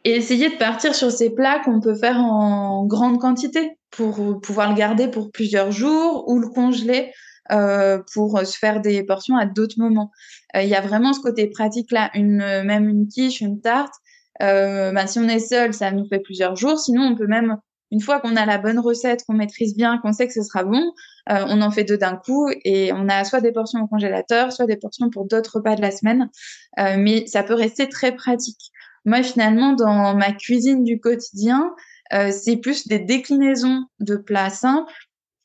[0.05, 4.71] Et essayer de partir sur ces plats qu'on peut faire en grande quantité pour pouvoir
[4.71, 7.12] le garder pour plusieurs jours ou le congeler
[7.53, 10.11] euh, pour se faire des portions à d'autres moments.
[10.55, 13.93] Il y a vraiment ce côté pratique là, une, même une quiche, une tarte,
[14.42, 16.79] euh, bah, si on est seul, ça nous fait plusieurs jours.
[16.79, 17.59] Sinon, on peut même,
[17.90, 20.64] une fois qu'on a la bonne recette, qu'on maîtrise bien, qu'on sait que ce sera
[20.64, 20.92] bon,
[21.31, 24.53] euh, on en fait deux d'un coup et on a soit des portions au congélateur,
[24.53, 26.31] soit des portions pour d'autres repas de la semaine.
[26.79, 28.70] Euh, mais ça peut rester très pratique.
[29.05, 31.72] Moi, finalement, dans ma cuisine du quotidien,
[32.12, 34.92] euh, c'est plus des déclinaisons de plats simples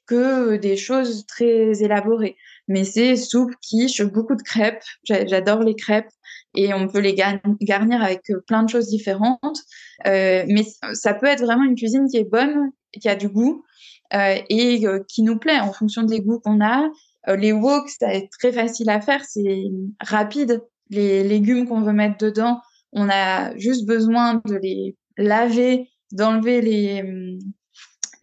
[0.07, 2.35] que des choses très élaborées.
[2.67, 4.83] Mais c'est soupe, quiche, beaucoup de crêpes.
[5.03, 6.09] J'adore les crêpes.
[6.55, 9.59] Et on peut les garnir avec plein de choses différentes.
[10.05, 13.63] mais ça peut être vraiment une cuisine qui est bonne, qui a du goût
[14.13, 16.87] et qui nous plaît en fonction des goûts qu'on a.
[17.35, 19.63] les wok, ça est très facile à faire, c'est
[19.99, 20.63] rapide.
[20.91, 27.01] Les légumes qu'on veut mettre dedans, on a juste besoin de les laver, d'enlever les,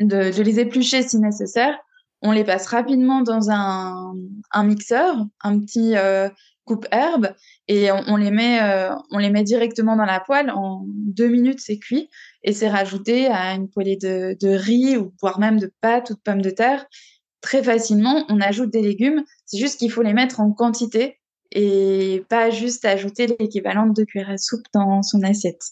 [0.01, 1.79] de, de, les éplucher si nécessaire.
[2.23, 4.14] On les passe rapidement dans un,
[4.64, 6.29] mixeur, un petit euh,
[6.64, 7.35] coupe-herbe,
[7.68, 10.51] et on, les met, euh, on les met directement dans la poêle.
[10.51, 12.09] En deux minutes, c'est cuit
[12.42, 16.14] et c'est rajouté à une poêlée de, de riz ou voire même de pâtes ou
[16.14, 16.87] de pommes de terre.
[17.40, 19.25] Très facilement, on ajoute des légumes.
[19.46, 21.18] C'est juste qu'il faut les mettre en quantité
[21.51, 25.62] et pas juste ajouter l'équivalent de cuillères à soupe dans son assiette.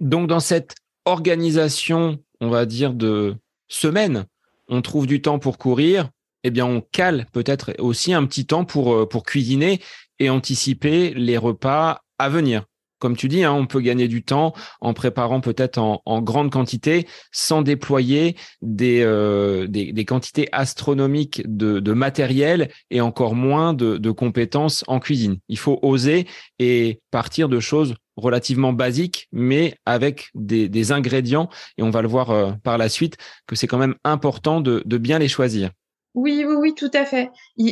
[0.00, 3.34] Donc, dans cette organisation, on va dire, de
[3.66, 4.26] semaine,
[4.68, 6.10] on trouve du temps pour courir,
[6.44, 9.80] eh bien, on cale peut-être aussi un petit temps pour, euh, pour cuisiner
[10.18, 12.64] et anticiper les repas à venir
[12.98, 17.06] comme tu dis, hein, on peut gagner du temps en préparant peut-être en, grande quantité
[17.32, 24.98] sans déployer des, euh, des, quantités astronomiques de, matériel et encore moins de, compétences en
[25.00, 25.38] cuisine.
[25.48, 26.26] Il faut oser
[26.58, 32.30] et partir de choses relativement basiques, mais avec des, ingrédients, et on va le voir
[32.30, 35.70] euh, par la suite, que c'est quand même important de, bien les choisir.
[36.14, 37.30] Oui, oui, oui, tout à fait.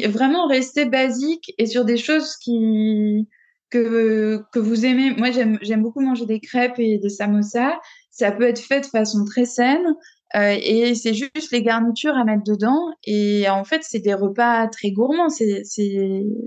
[0.08, 3.28] vraiment rester basique et sur des choses qui,
[3.70, 5.14] que, que vous aimez.
[5.16, 7.78] Moi, j'aime beaucoup manger des crêpes et des samosas.
[8.10, 9.94] Ça peut être fait de façon très saine.
[10.34, 12.80] Euh, et c'est juste les garnitures à mettre dedans.
[13.04, 15.28] Et en fait, c'est des repas très gourmands.
[15.28, 15.62] C'est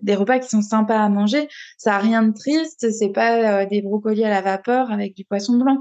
[0.01, 1.47] des repas qui sont sympas à manger.
[1.77, 2.89] Ça a rien de triste.
[2.91, 5.79] C'est pas euh, des brocolis à la vapeur avec du poisson blanc.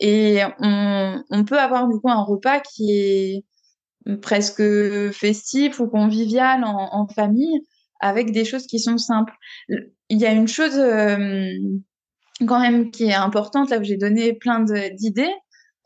[0.00, 3.44] Et on, on peut avoir du coup un repas qui est
[4.22, 4.62] presque
[5.12, 7.60] festif ou convivial en, famille
[8.00, 9.34] avec des choses qui sont simples.
[9.68, 11.52] Il y a une chose euh,
[12.46, 15.34] quand même qui est importante, là où j'ai donné plein d'idées.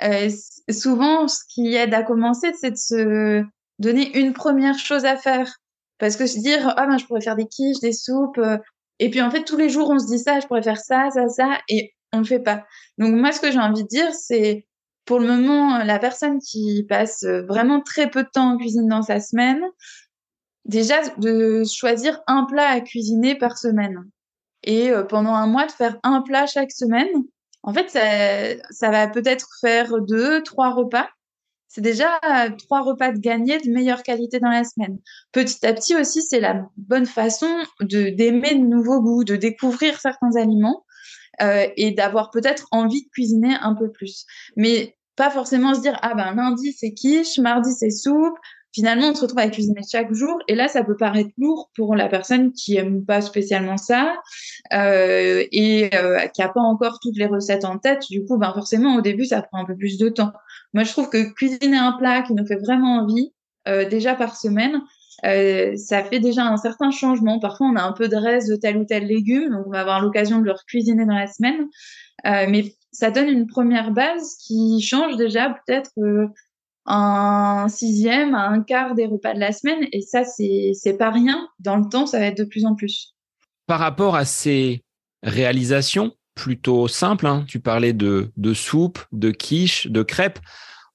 [0.02, 0.28] Euh,
[0.70, 3.42] souvent, ce qui aide à commencer, c'est de se
[3.78, 5.52] donner une première chose à faire.
[5.98, 8.38] Parce que se dire, ah ben, je pourrais faire des quiches, des soupes.
[8.38, 8.58] Euh,
[8.98, 11.08] et puis, en fait, tous les jours, on se dit ça, je pourrais faire ça,
[11.10, 12.64] ça, ça, et on ne fait pas.
[12.98, 14.66] Donc, moi, ce que j'ai envie de dire, c'est,
[15.04, 19.02] pour le moment, la personne qui passe vraiment très peu de temps en cuisine dans
[19.02, 19.62] sa semaine,
[20.64, 24.04] déjà de choisir un plat à cuisiner par semaine.
[24.62, 27.08] Et euh, pendant un mois, de faire un plat chaque semaine.
[27.62, 31.08] En fait, ça, ça va peut-être faire deux, trois repas.
[31.68, 32.20] C'est déjà
[32.58, 34.98] trois repas de gagner de meilleure qualité dans la semaine.
[35.32, 37.48] Petit à petit aussi, c'est la bonne façon
[37.80, 40.84] de d'aimer de nouveaux goûts, de découvrir certains aliments
[41.42, 44.26] euh, et d'avoir peut-être envie de cuisiner un peu plus.
[44.56, 48.36] Mais pas forcément se dire ah ben lundi c'est quiche, mardi c'est soupe,
[48.74, 50.38] finalement, on se retrouve à cuisiner chaque jour.
[50.48, 54.16] Et là, ça peut paraître lourd pour la personne qui aime pas spécialement ça
[54.72, 58.02] euh, et euh, qui a pas encore toutes les recettes en tête.
[58.10, 60.32] Du coup, ben forcément, au début, ça prend un peu plus de temps.
[60.74, 63.32] Moi, je trouve que cuisiner un plat qui nous fait vraiment envie,
[63.68, 64.82] euh, déjà par semaine,
[65.24, 67.38] euh, ça fait déjà un certain changement.
[67.38, 69.80] Parfois, on a un peu de reste de tel ou tel légume, donc on va
[69.80, 71.68] avoir l'occasion de le cuisiner dans la semaine.
[72.26, 75.90] Euh, mais ça donne une première base qui change déjà peut-être
[76.86, 79.86] un sixième un quart des repas de la semaine.
[79.92, 81.48] Et ça, c'est pas rien.
[81.58, 83.14] Dans le temps, ça va être de plus en plus.
[83.66, 84.84] Par rapport à ces
[85.22, 90.40] réalisations plutôt simples, hein, tu parlais de, de soupe, de quiche, de crêpes,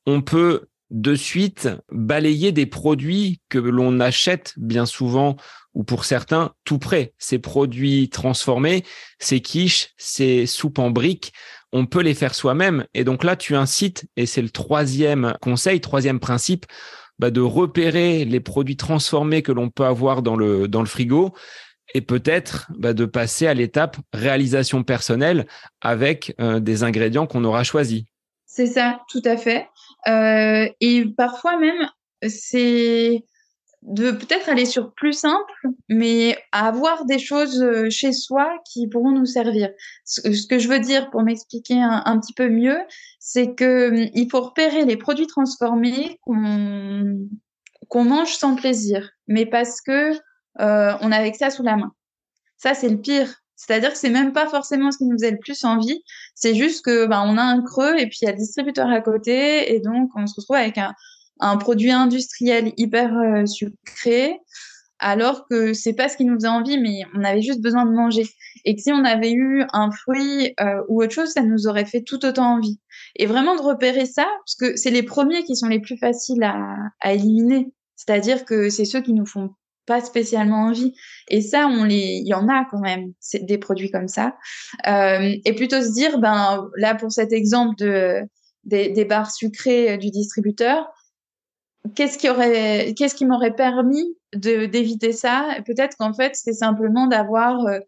[0.05, 5.35] on peut de suite balayer des produits que l'on achète bien souvent
[5.73, 7.13] ou pour certains tout près.
[7.17, 8.83] Ces produits transformés,
[9.19, 11.31] ces quiches, ces soupes en briques,
[11.71, 12.85] on peut les faire soi-même.
[12.93, 16.65] Et donc là, tu incites, et c'est le troisième conseil, troisième principe,
[17.19, 21.33] bah, de repérer les produits transformés que l'on peut avoir dans le, dans le frigo
[21.93, 25.45] et peut-être bah, de passer à l'étape réalisation personnelle
[25.81, 28.03] avec euh, des ingrédients qu'on aura choisis.
[28.59, 29.69] C'est ça, tout à fait.
[30.09, 31.89] Euh, et parfois même,
[32.27, 33.23] c'est
[33.83, 39.11] de peut-être aller sur plus simple, mais avoir des choses euh, chez soi qui pourront
[39.11, 39.69] nous servir.
[40.03, 42.79] Ce, que je veux dire, pour m'expliquer un, petit peu mieux,
[43.17, 50.11] c'est que hum, faut repérer les produits transformés qu'on mange sans plaisir, mais parce que
[50.59, 51.93] euh, on a avec ça sous la main.
[52.57, 53.41] Ça, c'est le pire.
[53.59, 56.01] C'est-à-dire que c'est même pas forcément ce qui nous faisait le plus envie.
[56.33, 58.89] C'est juste que ben, on a un creux et puis il y a le distributeur
[58.89, 60.93] à côté et donc on se retrouve avec un,
[61.41, 64.39] un produit industriel hyper euh, sucré,
[64.99, 67.91] alors que c'est pas ce qui nous faisait envie, mais on avait juste besoin de
[67.91, 68.27] manger.
[68.63, 71.85] Et que si on avait eu un fruit euh, ou autre chose, ça nous aurait
[71.85, 72.79] fait tout autant envie.
[73.17, 76.43] Et vraiment de repérer ça, parce que c'est les premiers qui sont les plus faciles
[76.43, 77.71] à, à éliminer.
[77.95, 79.51] C'est-à-dire que c'est ceux qui nous font
[79.89, 80.93] pas spécialement envie.
[81.27, 84.27] Et ça, on les, il y en a quand même, des produits comme ça.
[84.87, 88.21] Euh, et plutôt se dire, ben là pour cet exemple de
[88.63, 90.79] des, des barres sucrées du distributeur,
[91.95, 95.47] qu'est-ce qui aurait, qu'est-ce qui m'aurait permis de d'éviter ça?
[95.65, 97.79] Peut-être qu'en fait, c'est simplement d'avoir euh,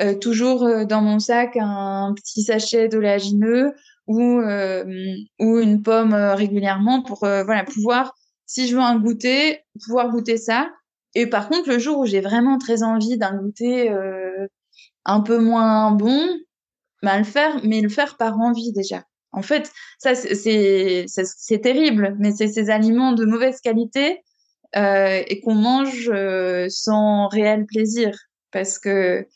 [0.00, 3.72] euh, toujours euh, dans mon sac un petit sachet d'oléagineux
[4.06, 4.40] ou
[5.38, 8.14] ou une pomme régulièrement pour voilà pouvoir,
[8.46, 10.70] si je veux un goûter, pouvoir goûter ça.
[11.18, 13.90] Et par contre, le jour où j'ai vraiment très envie d'un goûter
[15.04, 16.28] un peu moins bon,
[17.02, 19.02] ben le faire, mais le faire par envie déjà.
[19.32, 21.06] En fait, ça, c'est
[21.62, 24.22] terrible, mais c'est ces aliments de mauvaise qualité
[24.76, 28.14] euh, et qu'on mange euh, sans réel plaisir
[28.50, 29.26] parce que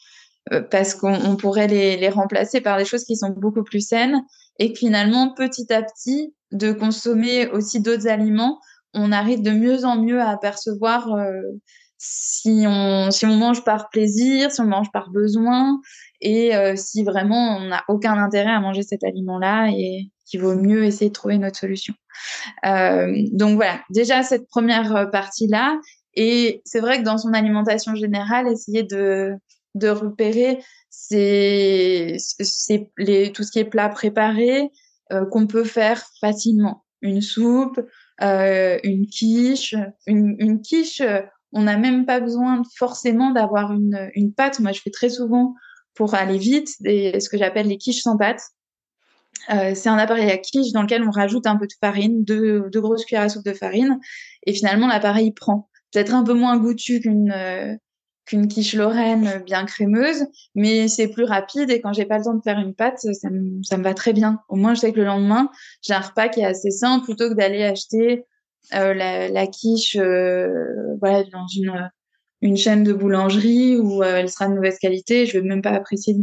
[0.52, 4.22] euh, parce qu'on pourrait les, les, remplacer par des choses qui sont beaucoup plus saines
[4.58, 8.60] et finalement, petit à petit, de consommer aussi d'autres aliments,
[8.94, 11.40] on arrive de mieux en mieux à apercevoir euh,
[11.98, 15.80] si on si on mange par plaisir, si on mange par besoin
[16.20, 20.56] et euh, si vraiment on n'a aucun intérêt à manger cet aliment-là et qu'il vaut
[20.56, 21.94] mieux essayer de trouver une autre solution.
[22.66, 25.78] Euh, donc voilà, déjà cette première partie-là.
[26.14, 29.32] Et c'est vrai que dans son alimentation générale, essayer de,
[29.74, 30.58] de repérer
[30.92, 32.16] c'est
[32.98, 34.70] les, tout ce qui est plat préparé
[35.12, 36.84] euh, qu'on peut faire facilement.
[37.00, 37.80] Une soupe,
[38.22, 39.74] euh, une quiche.
[40.06, 41.02] Une, une quiche,
[41.52, 44.60] on n'a même pas besoin forcément d'avoir une, une pâte.
[44.60, 45.54] Moi, je fais très souvent
[45.94, 48.42] pour aller vite, des, ce que j'appelle les quiches sans pâte.
[49.50, 52.70] Euh, c'est un appareil à quiche dans lequel on rajoute un peu de farine, deux,
[52.70, 53.98] deux grosses cuillères à soupe de farine,
[54.46, 55.68] et finalement l'appareil prend.
[55.92, 57.74] Peut-être un peu moins goûtu qu'une euh,
[58.24, 62.34] qu'une quiche lorraine bien crémeuse, mais c'est plus rapide et quand j'ai pas le temps
[62.34, 64.40] de faire une pâte, ça me, ça me va très bien.
[64.48, 65.50] Au moins, je sais que le lendemain,
[65.82, 68.24] j'ai un repas qui est assez simple plutôt que d'aller acheter
[68.74, 70.48] euh, la, quiche euh,
[71.00, 71.90] voilà, dans une
[72.42, 75.70] une chaîne de boulangerie où euh, elle sera de mauvaise qualité, je vais même pas
[75.70, 76.16] apprécier.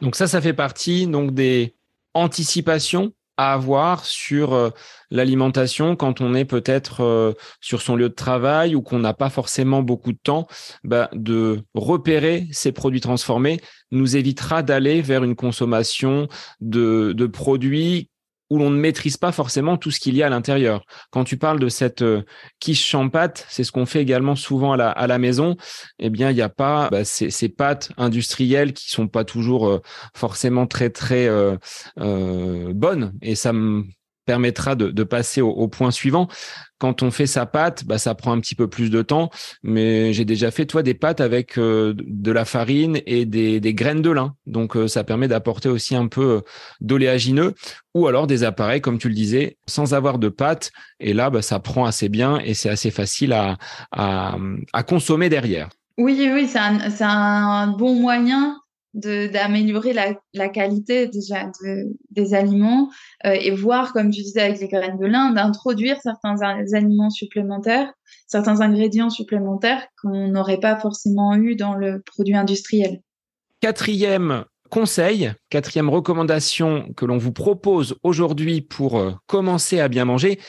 [0.00, 1.74] Donc ça, ça fait partie donc des
[2.14, 4.70] anticipations à avoir sur euh,
[5.10, 9.30] l'alimentation quand on est peut-être euh, sur son lieu de travail ou qu'on n'a pas
[9.30, 10.46] forcément beaucoup de temps,
[10.84, 16.28] bah, de repérer ces produits transformés nous évitera d'aller vers une consommation
[16.60, 18.10] de, de produits
[18.50, 20.84] où l'on ne maîtrise pas forcément tout ce qu'il y a à l'intérieur.
[21.10, 22.22] Quand tu parles de cette euh,
[22.60, 25.56] quiche sans pâte, c'est ce qu'on fait également souvent à la, à la maison.
[25.98, 29.66] Eh bien, il n'y a pas bah, ces, ces, pâtes industrielles qui sont pas toujours
[29.68, 29.82] euh,
[30.14, 31.56] forcément très très euh,
[32.72, 33.12] bonnes.
[33.22, 33.52] Et ça
[34.26, 36.28] permettra de, passer au, point suivant.
[36.78, 39.30] Quand on fait sa pâte, bah, ça prend un petit peu plus de temps,
[39.62, 43.72] mais j'ai déjà fait toi des pâtes avec euh, de la farine et des, des
[43.72, 46.40] graines de lin, donc euh, ça permet d'apporter aussi un peu euh,
[46.80, 47.54] d'oléagineux
[47.94, 51.40] ou alors des appareils comme tu le disais sans avoir de pâte et là bah,
[51.40, 53.56] ça prend assez bien et c'est assez facile à,
[53.92, 54.36] à,
[54.74, 55.70] à consommer derrière.
[55.98, 58.58] Oui, oui, c'est un, un bon moyen
[58.96, 62.90] d'améliorer la, la, qualité déjà de, des aliments
[63.26, 67.92] euh, et voir, comme tu disais avec les graines de lin, d'introduire certains aliments supplémentaires,
[68.26, 73.02] certains ingrédients supplémentaires qu'on n'aurait pas forcément eu dans le produit industriel.
[73.60, 80.40] Quatrième conseil, quatrième recommandation que l'on vous propose aujourd'hui pour euh, commencer à bien manger,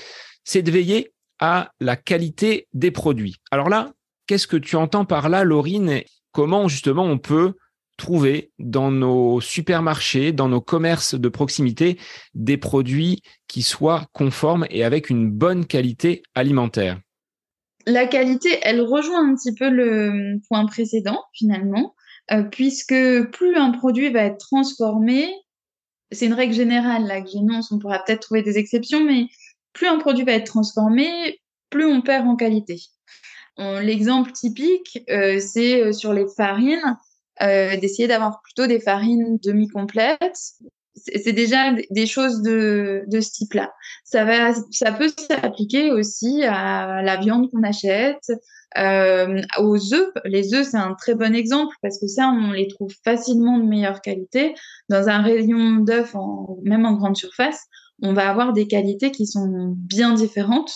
[0.45, 3.35] c'est de veiller à la qualité des produits.
[3.51, 3.91] Alors là,
[4.25, 6.01] qu'est-ce que tu entends par là, Laurine?
[6.31, 7.53] Comment justement on peut
[7.97, 11.97] trouver dans nos supermarchés, dans nos commerces de proximité,
[12.33, 16.99] des produits qui soient conformes et avec une bonne qualité alimentaire
[17.85, 21.95] La qualité, elle rejoint un petit peu le point précédent finalement,
[22.31, 22.95] euh, puisque
[23.31, 25.27] plus un produit va être transformé,
[26.11, 29.27] c'est une règle générale là que j'énonce, on pourra peut-être trouver des exceptions, mais
[29.73, 32.79] plus un produit va être transformé, plus on perd en qualité.
[33.57, 36.93] L'exemple typique, euh, c'est euh, sur les farines euh,
[37.41, 40.53] d'essayer d'avoir plutôt des farines demi-complètes.
[40.95, 43.71] C'est déjà des choses de, de ce type-là.
[44.03, 48.31] Ça, va, ça peut s'appliquer aussi à la viande qu'on achète,
[48.77, 50.11] euh, aux œufs.
[50.25, 53.65] Les œufs, c'est un très bon exemple parce que ça, on les trouve facilement de
[53.65, 54.55] meilleure qualité.
[54.89, 56.15] Dans un rayon d'œufs,
[56.63, 57.61] même en grande surface,
[58.01, 60.73] on va avoir des qualités qui sont bien différentes.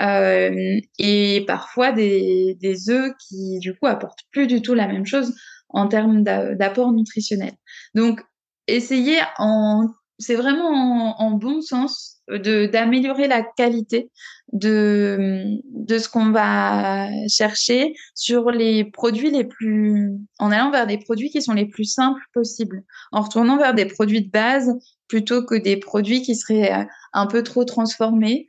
[0.00, 5.04] Euh, et parfois des, des œufs qui du coup apportent plus du tout la même
[5.04, 5.34] chose
[5.70, 7.52] en termes d'apport nutritionnel.
[7.94, 8.20] Donc,
[8.66, 9.88] essayer en,
[10.18, 14.10] c'est vraiment en, bon sens de d'améliorer la qualité
[14.52, 20.98] de de ce qu'on va chercher sur les produits les plus en allant vers des
[20.98, 24.74] produits qui sont les plus simples possibles en retournant vers des produits de base
[25.06, 28.48] plutôt que des produits qui seraient euh, un peu trop transformés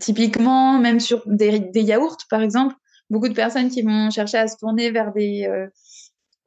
[0.00, 2.74] typiquement, même sur des, yaourts, par exemple,
[3.14, 5.48] beaucoup de personnes qui vont chercher à se tourner vers des,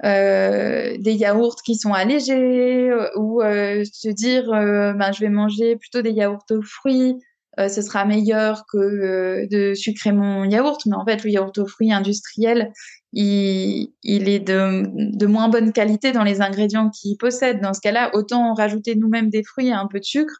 [0.04, 6.46] des yaourts qui sont allégés ou se dire ben, je vais manger plutôt des yaourts
[6.52, 7.16] aux fruits
[7.60, 10.86] euh, ce sera meilleur que euh, de sucrer mon yaourt.
[10.86, 12.72] Mais en fait, le yaourt aux fruits industriel,
[13.14, 17.62] il, est de, moins bonne qualité dans les ingrédients qu'il possède.
[17.62, 20.36] Dans ce cas-là, autant rajouter nous-mêmes des fruits et un peu de sucre.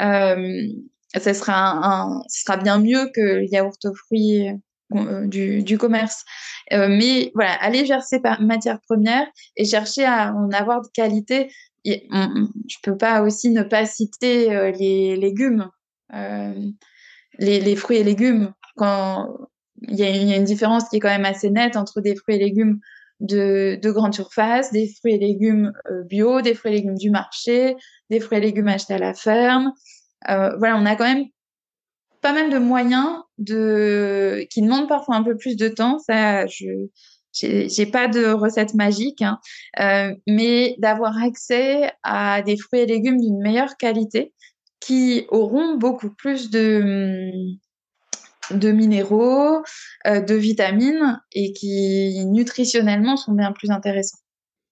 [0.00, 0.68] Euh,
[1.16, 4.48] sera bien mieux que le yaourt aux fruits
[5.26, 6.24] du, commerce.
[6.70, 9.26] mais voilà, aller vers ces matières premières
[9.56, 11.50] et chercher à en avoir de qualité.
[11.84, 11.94] Je
[12.68, 15.70] je peux pas aussi ne pas citer les légumes.
[16.14, 16.54] Euh,
[17.38, 19.48] les, fruits et légumes, quand
[19.88, 22.38] il y, a une différence qui est quand même assez nette entre des fruits et
[22.38, 22.80] légumes
[23.20, 27.76] de, grande surface, des fruits et légumes euh, bio, des fruits et légumes du marché,
[28.10, 29.72] des fruits et légumes achetés à la ferme.
[30.28, 31.26] Euh, voilà, on a quand même
[32.20, 35.98] pas mal de moyens de qui demandent parfois un peu plus de temps.
[35.98, 36.66] Ça, je
[37.32, 39.38] j'ai pas de recette magique, hein.
[40.26, 44.32] mais d'avoir accès à des fruits et légumes d'une meilleure qualité
[44.80, 47.30] qui auront beaucoup plus de,
[48.50, 49.62] de minéraux,
[50.06, 54.18] euh, de vitamines et qui nutritionnellement sont bien plus intéressants.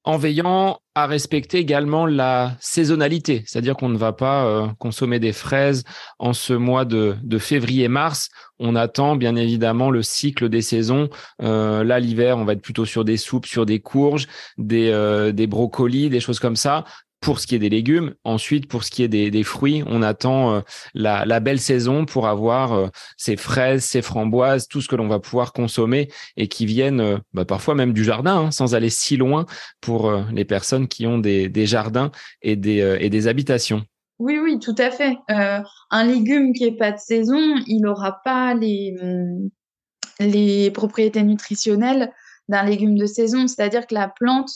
[0.09, 5.35] En veillant à respecter également la saisonnalité, c'est-à-dire qu'on ne va pas euh, consommer des
[5.35, 5.85] fraises
[6.19, 8.31] en ce mois de, février-mars.
[8.59, 11.11] On attend bien évidemment le cycle des saisons.
[11.43, 14.91] Euh, là, l'hiver, on va être plutôt sur des soupes, sur des courges, des,
[15.35, 16.87] des brocolis, des choses comme ça
[17.21, 18.15] pour ce qui est des légumes.
[18.25, 20.61] Ensuite, pour ce qui est des, fruits, on attend euh,
[20.95, 25.19] la, belle saison pour avoir euh, ces fraises, ces framboises, tout ce que l'on va
[25.19, 29.17] pouvoir consommer et qui viennent euh, bah, parfois même du jardin, hein, sans aller si
[29.17, 29.47] loin
[29.81, 32.11] pour les personnes qui ont des, jardins
[32.43, 33.83] et des, habitations.
[34.19, 35.17] Oui, oui, tout à fait.
[35.29, 42.13] un légume qui n'est pas de saison, il n'aura pas les propriétés nutritionnelles
[42.49, 43.47] d'un légume de saison.
[43.47, 44.51] C'est-à-dire que la plante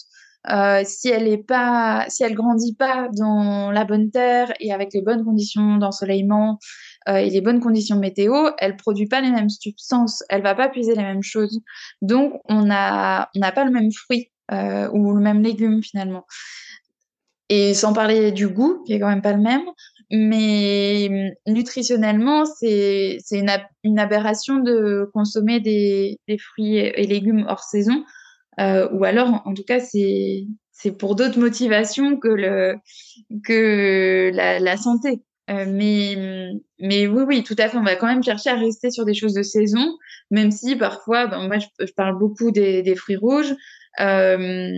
[0.50, 4.92] euh, si elle est pas, si elle grandit pas dans la bonne terre et avec
[4.92, 6.58] les bonnes conditions d'ensoleillement
[7.08, 10.68] euh, et les bonnes conditions météo, elle produit pas les mêmes substances, elle va pas
[10.68, 11.60] puiser les mêmes choses.
[12.00, 16.26] Donc on a, on n'a pas le même fruit euh, ou le même légume finalement.
[17.48, 19.64] Et sans parler du goût, qui est quand même pas le même,
[20.10, 23.50] mais nutritionnellement, c'est une,
[23.84, 28.04] une aberration de consommer des fruits et légumes hors saison
[28.60, 30.46] euh, ou alors, en, tout cas, c'est
[30.98, 32.76] pour d'autres motivations que le
[33.44, 35.22] que la, la santé.
[35.50, 37.76] Euh, mais mais oui oui tout à fait.
[37.76, 39.96] On va quand même chercher à rester sur des choses de saison
[40.32, 43.54] même si parfois ben, moi je, parle beaucoup des, des fruits rouges.
[44.00, 44.70] Euh,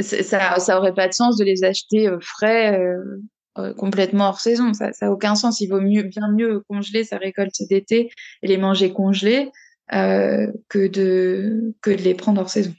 [0.00, 2.78] ça ça aurait pas de sens de les acheter euh, frais
[3.58, 4.74] euh, complètement hors saison.
[4.74, 5.60] Ça ça a aucun sens.
[5.60, 8.10] Il vaut mieux bien mieux congeler sa récolte d'été
[8.42, 9.50] et les manger congelés
[9.92, 12.74] euh, que, de, que de les prendre hors saison.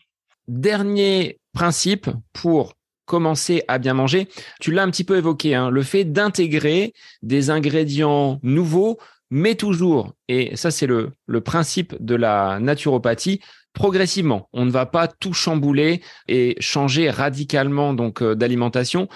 [0.47, 2.73] Dernier principe pour
[3.05, 7.49] commencer à bien manger, tu l'as un petit peu évoqué, hein, le fait d'intégrer des
[7.49, 8.99] ingrédients nouveaux,
[9.29, 13.41] mais toujours, et ça c'est le, le principe de la naturopathie,
[13.73, 14.49] progressivement.
[14.53, 19.07] On ne va pas tout chambouler et changer radicalement donc euh, d'alimentation.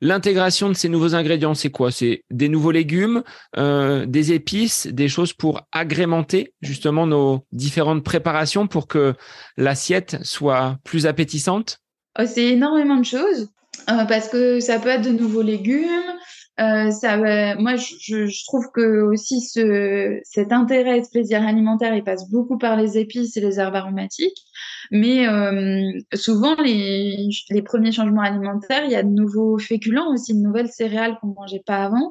[0.00, 1.90] L'intégration de ces nouveaux ingrédients, c'est quoi?
[1.90, 3.22] C'est des nouveaux légumes,
[3.56, 9.14] euh, des épices, des choses pour agrémenter justement nos différentes préparations pour que
[9.56, 11.78] l'assiette soit plus appétissante?
[12.18, 13.48] Oh, C'est énormément de choses
[13.90, 15.88] euh, parce que ça peut être de nouveaux légumes,
[16.60, 17.16] euh, ça,
[17.56, 22.58] moi, je, je, trouve que aussi ce, cet intérêt ce plaisir alimentaire, il passe beaucoup
[22.58, 24.38] par les épices et les herbes aromatiques.
[24.90, 30.34] Mais euh, souvent, les, les, premiers changements alimentaires, il y a de nouveaux féculents aussi,
[30.34, 32.10] de nouvelles céréales qu'on ne mangeait pas avant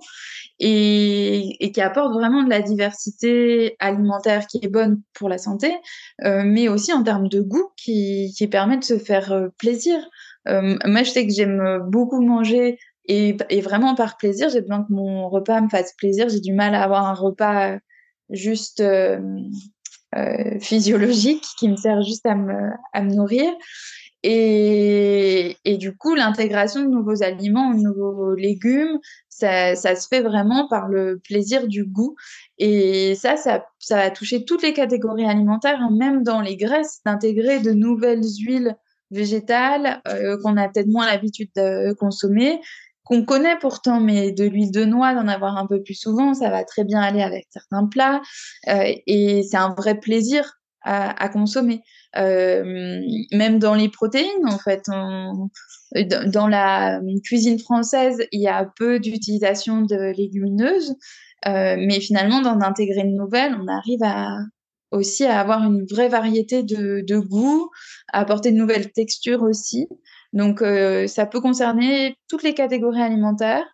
[0.59, 5.71] et, et, qui apportent vraiment de la diversité alimentaire qui est bonne pour la santé,
[6.23, 9.97] euh, mais aussi en termes de goût qui, qui permet de se faire euh, plaisir.
[10.47, 14.93] Euh, moi, je sais que j'aime beaucoup manger et, vraiment par plaisir, j'ai besoin que
[14.93, 16.29] mon repas me fasse plaisir.
[16.29, 17.77] J'ai du mal à avoir un repas
[18.29, 19.19] juste euh,
[20.15, 23.51] euh, physiologique qui me sert juste à me, nourrir.
[24.25, 30.87] Et, du coup, l'intégration de nouveaux aliments, de nouveaux légumes, ça, se fait vraiment par
[30.87, 32.15] le plaisir du goût.
[32.57, 37.01] Et ça, ça, ça va toucher toutes les catégories alimentaires, hein, même dans les graisses,
[37.05, 38.77] d'intégrer de nouvelles huiles
[39.11, 42.59] végétales euh, qu'on a peut-être moins l'habitude de consommer,
[43.03, 46.49] qu'on connaît pourtant, mais de l'huile de noix, d'en avoir un peu plus souvent, ça
[46.49, 48.21] va très bien aller avec certains plats.
[48.69, 50.53] Euh, et c'est un vrai plaisir
[50.85, 51.81] à, consommer.
[52.13, 54.83] même dans les protéines, en fait,
[56.27, 60.95] dans la cuisine française, il y a peu d'utilisation de légumineuses,
[61.45, 64.39] mais finalement, d'intégrer une nouvelle, on arrive à,
[64.93, 67.69] aussi à avoir une vraie variété de, de goûts,
[68.11, 69.87] à apporter de nouvelles textures aussi.
[70.33, 73.65] Donc, euh, ça peut concerner toutes les catégories alimentaires.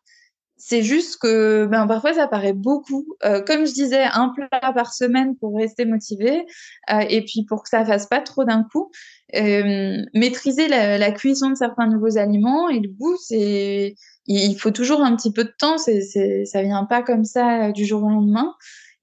[0.57, 3.05] C'est juste que ben, parfois, ça paraît beaucoup.
[3.23, 6.45] Euh, comme je disais, un plat par semaine pour rester motivé
[6.91, 8.91] euh, et puis pour que ça fasse pas trop d'un coup.
[9.33, 13.95] maîtriser la, la, cuisson de certains nouveaux aliments et le goût, c'est
[14.27, 15.77] il faut toujours un petit peu de temps.
[15.77, 18.53] C'est, c'est, ça vient pas comme ça du jour au lendemain.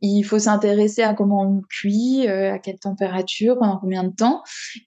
[0.03, 4.43] Il faut s'intéresser à comment on cuit, euh, à quelle température, pendant combien de temps.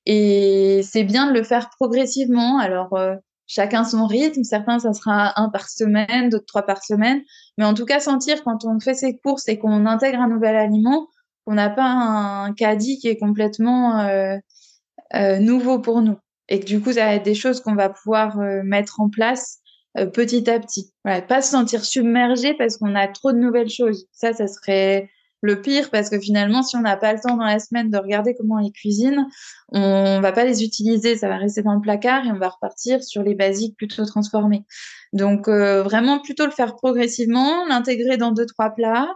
[0.06, 2.60] Et c'est bien de le faire progressivement.
[2.60, 3.16] Alors, euh,
[3.48, 4.44] chacun son rythme.
[4.44, 7.22] Certains, ça sera un par semaine, d'autres trois par semaine.
[7.58, 10.56] Mais en tout cas, sentir quand on fait ses courses et qu'on intègre un nouvel
[10.56, 11.08] aliment,
[11.46, 16.18] qu'on n'a pas un caddie qui est complètement euh, nouveau pour nous.
[16.50, 19.60] Et que du coup, ça va être des choses qu'on va pouvoir mettre en place
[19.98, 20.92] euh, petit à petit.
[21.04, 24.06] Pas se sentir submergé parce qu'on a trop de nouvelles choses.
[24.12, 25.10] Ça, ça serait
[25.42, 27.98] le pire parce que finalement, si on n'a pas le temps dans la semaine de
[27.98, 29.26] regarder comment ils cuisinent,
[29.70, 33.02] on va pas les utiliser, ça va rester dans le placard et on va repartir
[33.04, 34.66] sur les basiques plutôt transformés.
[35.14, 39.08] Donc euh, vraiment plutôt le faire progressivement, l'intégrer dans deux trois plats,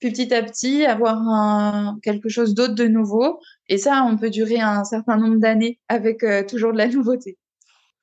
[0.00, 3.40] puis petit à petit avoir quelque chose d'autre de nouveau.
[3.68, 7.38] Et ça, on peut durer un certain nombre d'années avec euh, toujours de la nouveauté.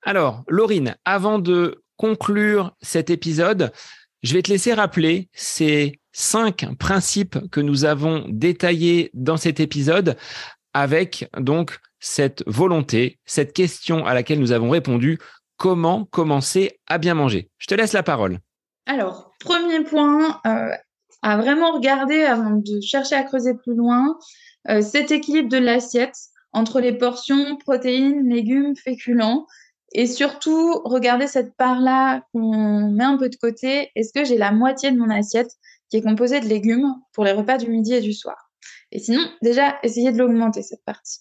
[0.04, 3.72] Alors, Laurine, avant de conclure cet épisode,
[4.24, 10.18] je vais te laisser rappeler ces cinq principes que nous avons détaillés dans cet épisode
[10.74, 15.20] avec donc cette volonté, cette question à laquelle nous avons répondu,
[15.58, 17.50] comment commencer à bien manger.
[17.58, 18.40] Je te laisse la parole.
[18.86, 20.70] Alors, premier point, euh,
[21.22, 24.18] à vraiment regarder avant de chercher à creuser plus loin,
[24.70, 26.16] euh, cet équilibre de l'assiette
[26.54, 29.46] entre les portions, protéines, légumes, féculents.
[29.94, 33.90] Et surtout, regardez cette part-là qu'on met un peu de côté.
[33.96, 35.52] Est-ce que j'ai la moitié de mon assiette
[35.90, 38.52] qui est composée de légumes pour les repas du midi et du soir?
[38.92, 41.20] Et sinon, déjà, essayez de l'augmenter, cette partie.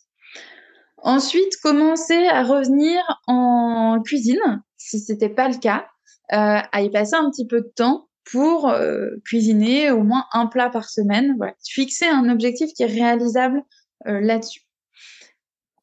[0.99, 5.87] Ensuite, commencez à revenir en cuisine, si ce n'était pas le cas,
[6.33, 10.47] euh, à y passer un petit peu de temps pour euh, cuisiner au moins un
[10.47, 11.35] plat par semaine.
[11.37, 11.55] Voilà.
[11.65, 13.63] Fixer un objectif qui est réalisable
[14.09, 14.63] euh, là-dessus.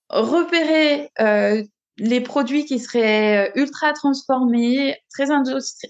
[0.09, 1.09] Repérez
[1.97, 5.27] les produits qui seraient euh, ultra transformés, très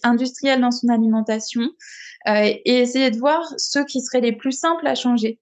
[0.03, 1.61] industriels dans son alimentation,
[2.27, 5.39] euh, et essayer de voir ceux qui seraient les plus simples à changer,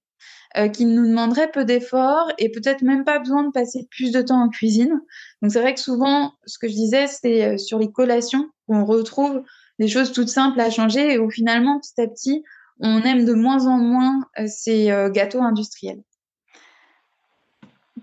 [0.58, 4.22] euh, qui nous demanderaient peu d'efforts et peut-être même pas besoin de passer plus de
[4.22, 5.02] temps en cuisine.
[5.42, 9.42] Donc c'est vrai que souvent, ce que je disais, c'est sur les collations qu'on retrouve
[9.80, 12.44] des choses toutes simples à changer et où finalement, petit à petit,
[12.80, 16.02] on aime de moins en moins ces gâteaux industriels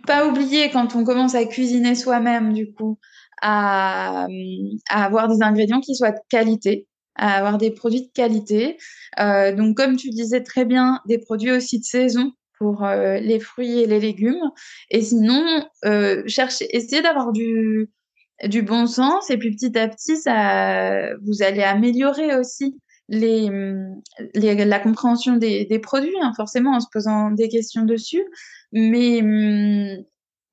[0.09, 2.99] pas oublier quand on commence à cuisiner soi-même, du coup,
[3.43, 4.27] à,
[4.89, 8.79] avoir des ingrédients qui soient de qualité, à avoir des produits de qualité.
[9.21, 13.39] Euh, donc, comme tu disais très bien, des produits aussi de saison pour euh, les
[13.39, 14.51] fruits et les légumes.
[14.91, 15.45] Et sinon,
[15.85, 17.91] euh, chercher, essayer d'avoir du,
[18.45, 19.31] du bon sens.
[19.31, 23.51] Et puis, petit à petit, ça, vous allez améliorer aussi les,
[24.35, 28.25] la compréhension des, des produits, hein, forcément en se posant des questions dessus.
[28.73, 30.05] Mais hum,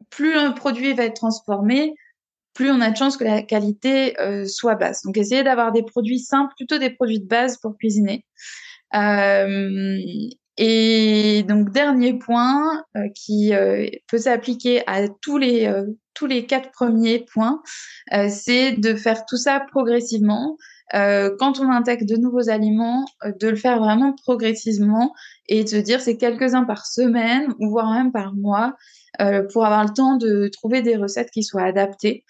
[0.09, 1.93] plus un produit va être transformé,
[2.53, 5.03] plus on a de chances que la qualité euh, soit basse.
[5.03, 8.25] Donc, essayez d'avoir des produits simples, plutôt des produits de base pour cuisiner.
[8.93, 9.99] Euh,
[10.57, 13.51] et donc, dernier point euh, qui
[14.07, 15.71] peut s'appliquer à tous les,
[16.13, 17.61] tous les quatre premiers points,
[18.29, 20.57] c'est de faire tout ça progressivement.
[20.93, 25.13] Euh, quand on intègre de nouveaux aliments, euh, de le faire vraiment progressivement
[25.47, 28.75] et de se dire c'est quelques-uns par semaine ou voire même par mois
[29.19, 32.23] euh, pour avoir le temps de trouver des recettes qui soient adaptées.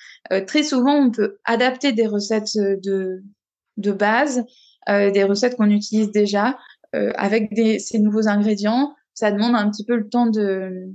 [0.47, 3.23] très souvent, on peut adapter des recettes de,
[3.77, 4.45] de base,
[4.87, 6.57] des recettes qu'on utilise déjà
[7.15, 8.95] avec des, ces nouveaux ingrédients.
[9.13, 10.91] Ça demande un petit peu le temps de,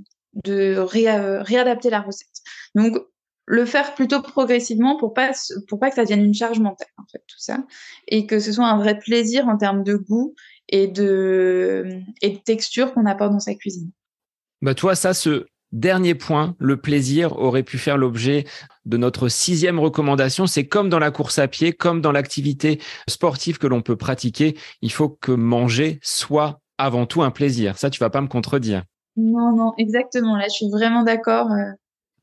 [0.77, 2.27] réadapter la recette.
[2.75, 2.97] Donc,
[3.45, 5.31] le faire plutôt progressivement pour pas
[5.79, 7.65] pas que ça devienne une charge mentale en fait tout ça
[8.07, 10.35] et que ce soit un vrai plaisir en termes de goût
[10.69, 13.91] et de et de texture qu'on apporte dans sa cuisine.
[14.61, 18.45] Bah toi ça ce dernier point, le plaisir aurait pu faire l'objet
[18.85, 20.47] de notre sixième recommandation.
[20.47, 24.57] C'est comme dans la course à pied, comme dans l'activité sportive que l'on peut pratiquer,
[24.81, 27.77] il faut que manger soit avant tout un plaisir.
[27.77, 28.83] Ça, tu vas pas me contredire.
[29.17, 30.35] Non, non, exactement.
[30.35, 31.51] Là, je suis vraiment d'accord.
[31.51, 31.71] Euh,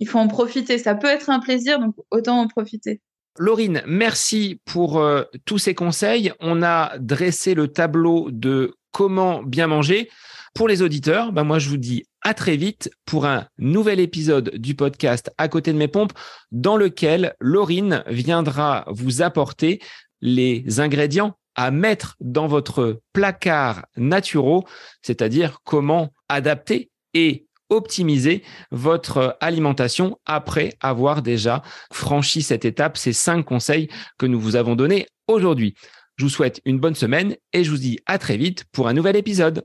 [0.00, 0.78] il faut en profiter.
[0.78, 3.00] Ça peut être un plaisir, donc autant en profiter.
[3.38, 6.32] Laurine, merci pour euh, tous ces conseils.
[6.40, 10.08] On a dressé le tableau de comment bien manger.
[10.54, 14.50] Pour les auditeurs, ben moi je vous dis à très vite pour un nouvel épisode
[14.56, 16.12] du podcast À côté de mes pompes
[16.50, 19.80] dans lequel Laurine viendra vous apporter
[20.20, 24.62] les ingrédients à mettre dans votre placard naturel,
[25.02, 33.42] c'est-à-dire comment adapter et optimiser votre alimentation après avoir déjà franchi cette étape, ces cinq
[33.42, 33.88] conseils
[34.18, 35.74] que nous vous avons donnés aujourd'hui.
[36.16, 38.92] Je vous souhaite une bonne semaine et je vous dis à très vite pour un
[38.92, 39.64] nouvel épisode.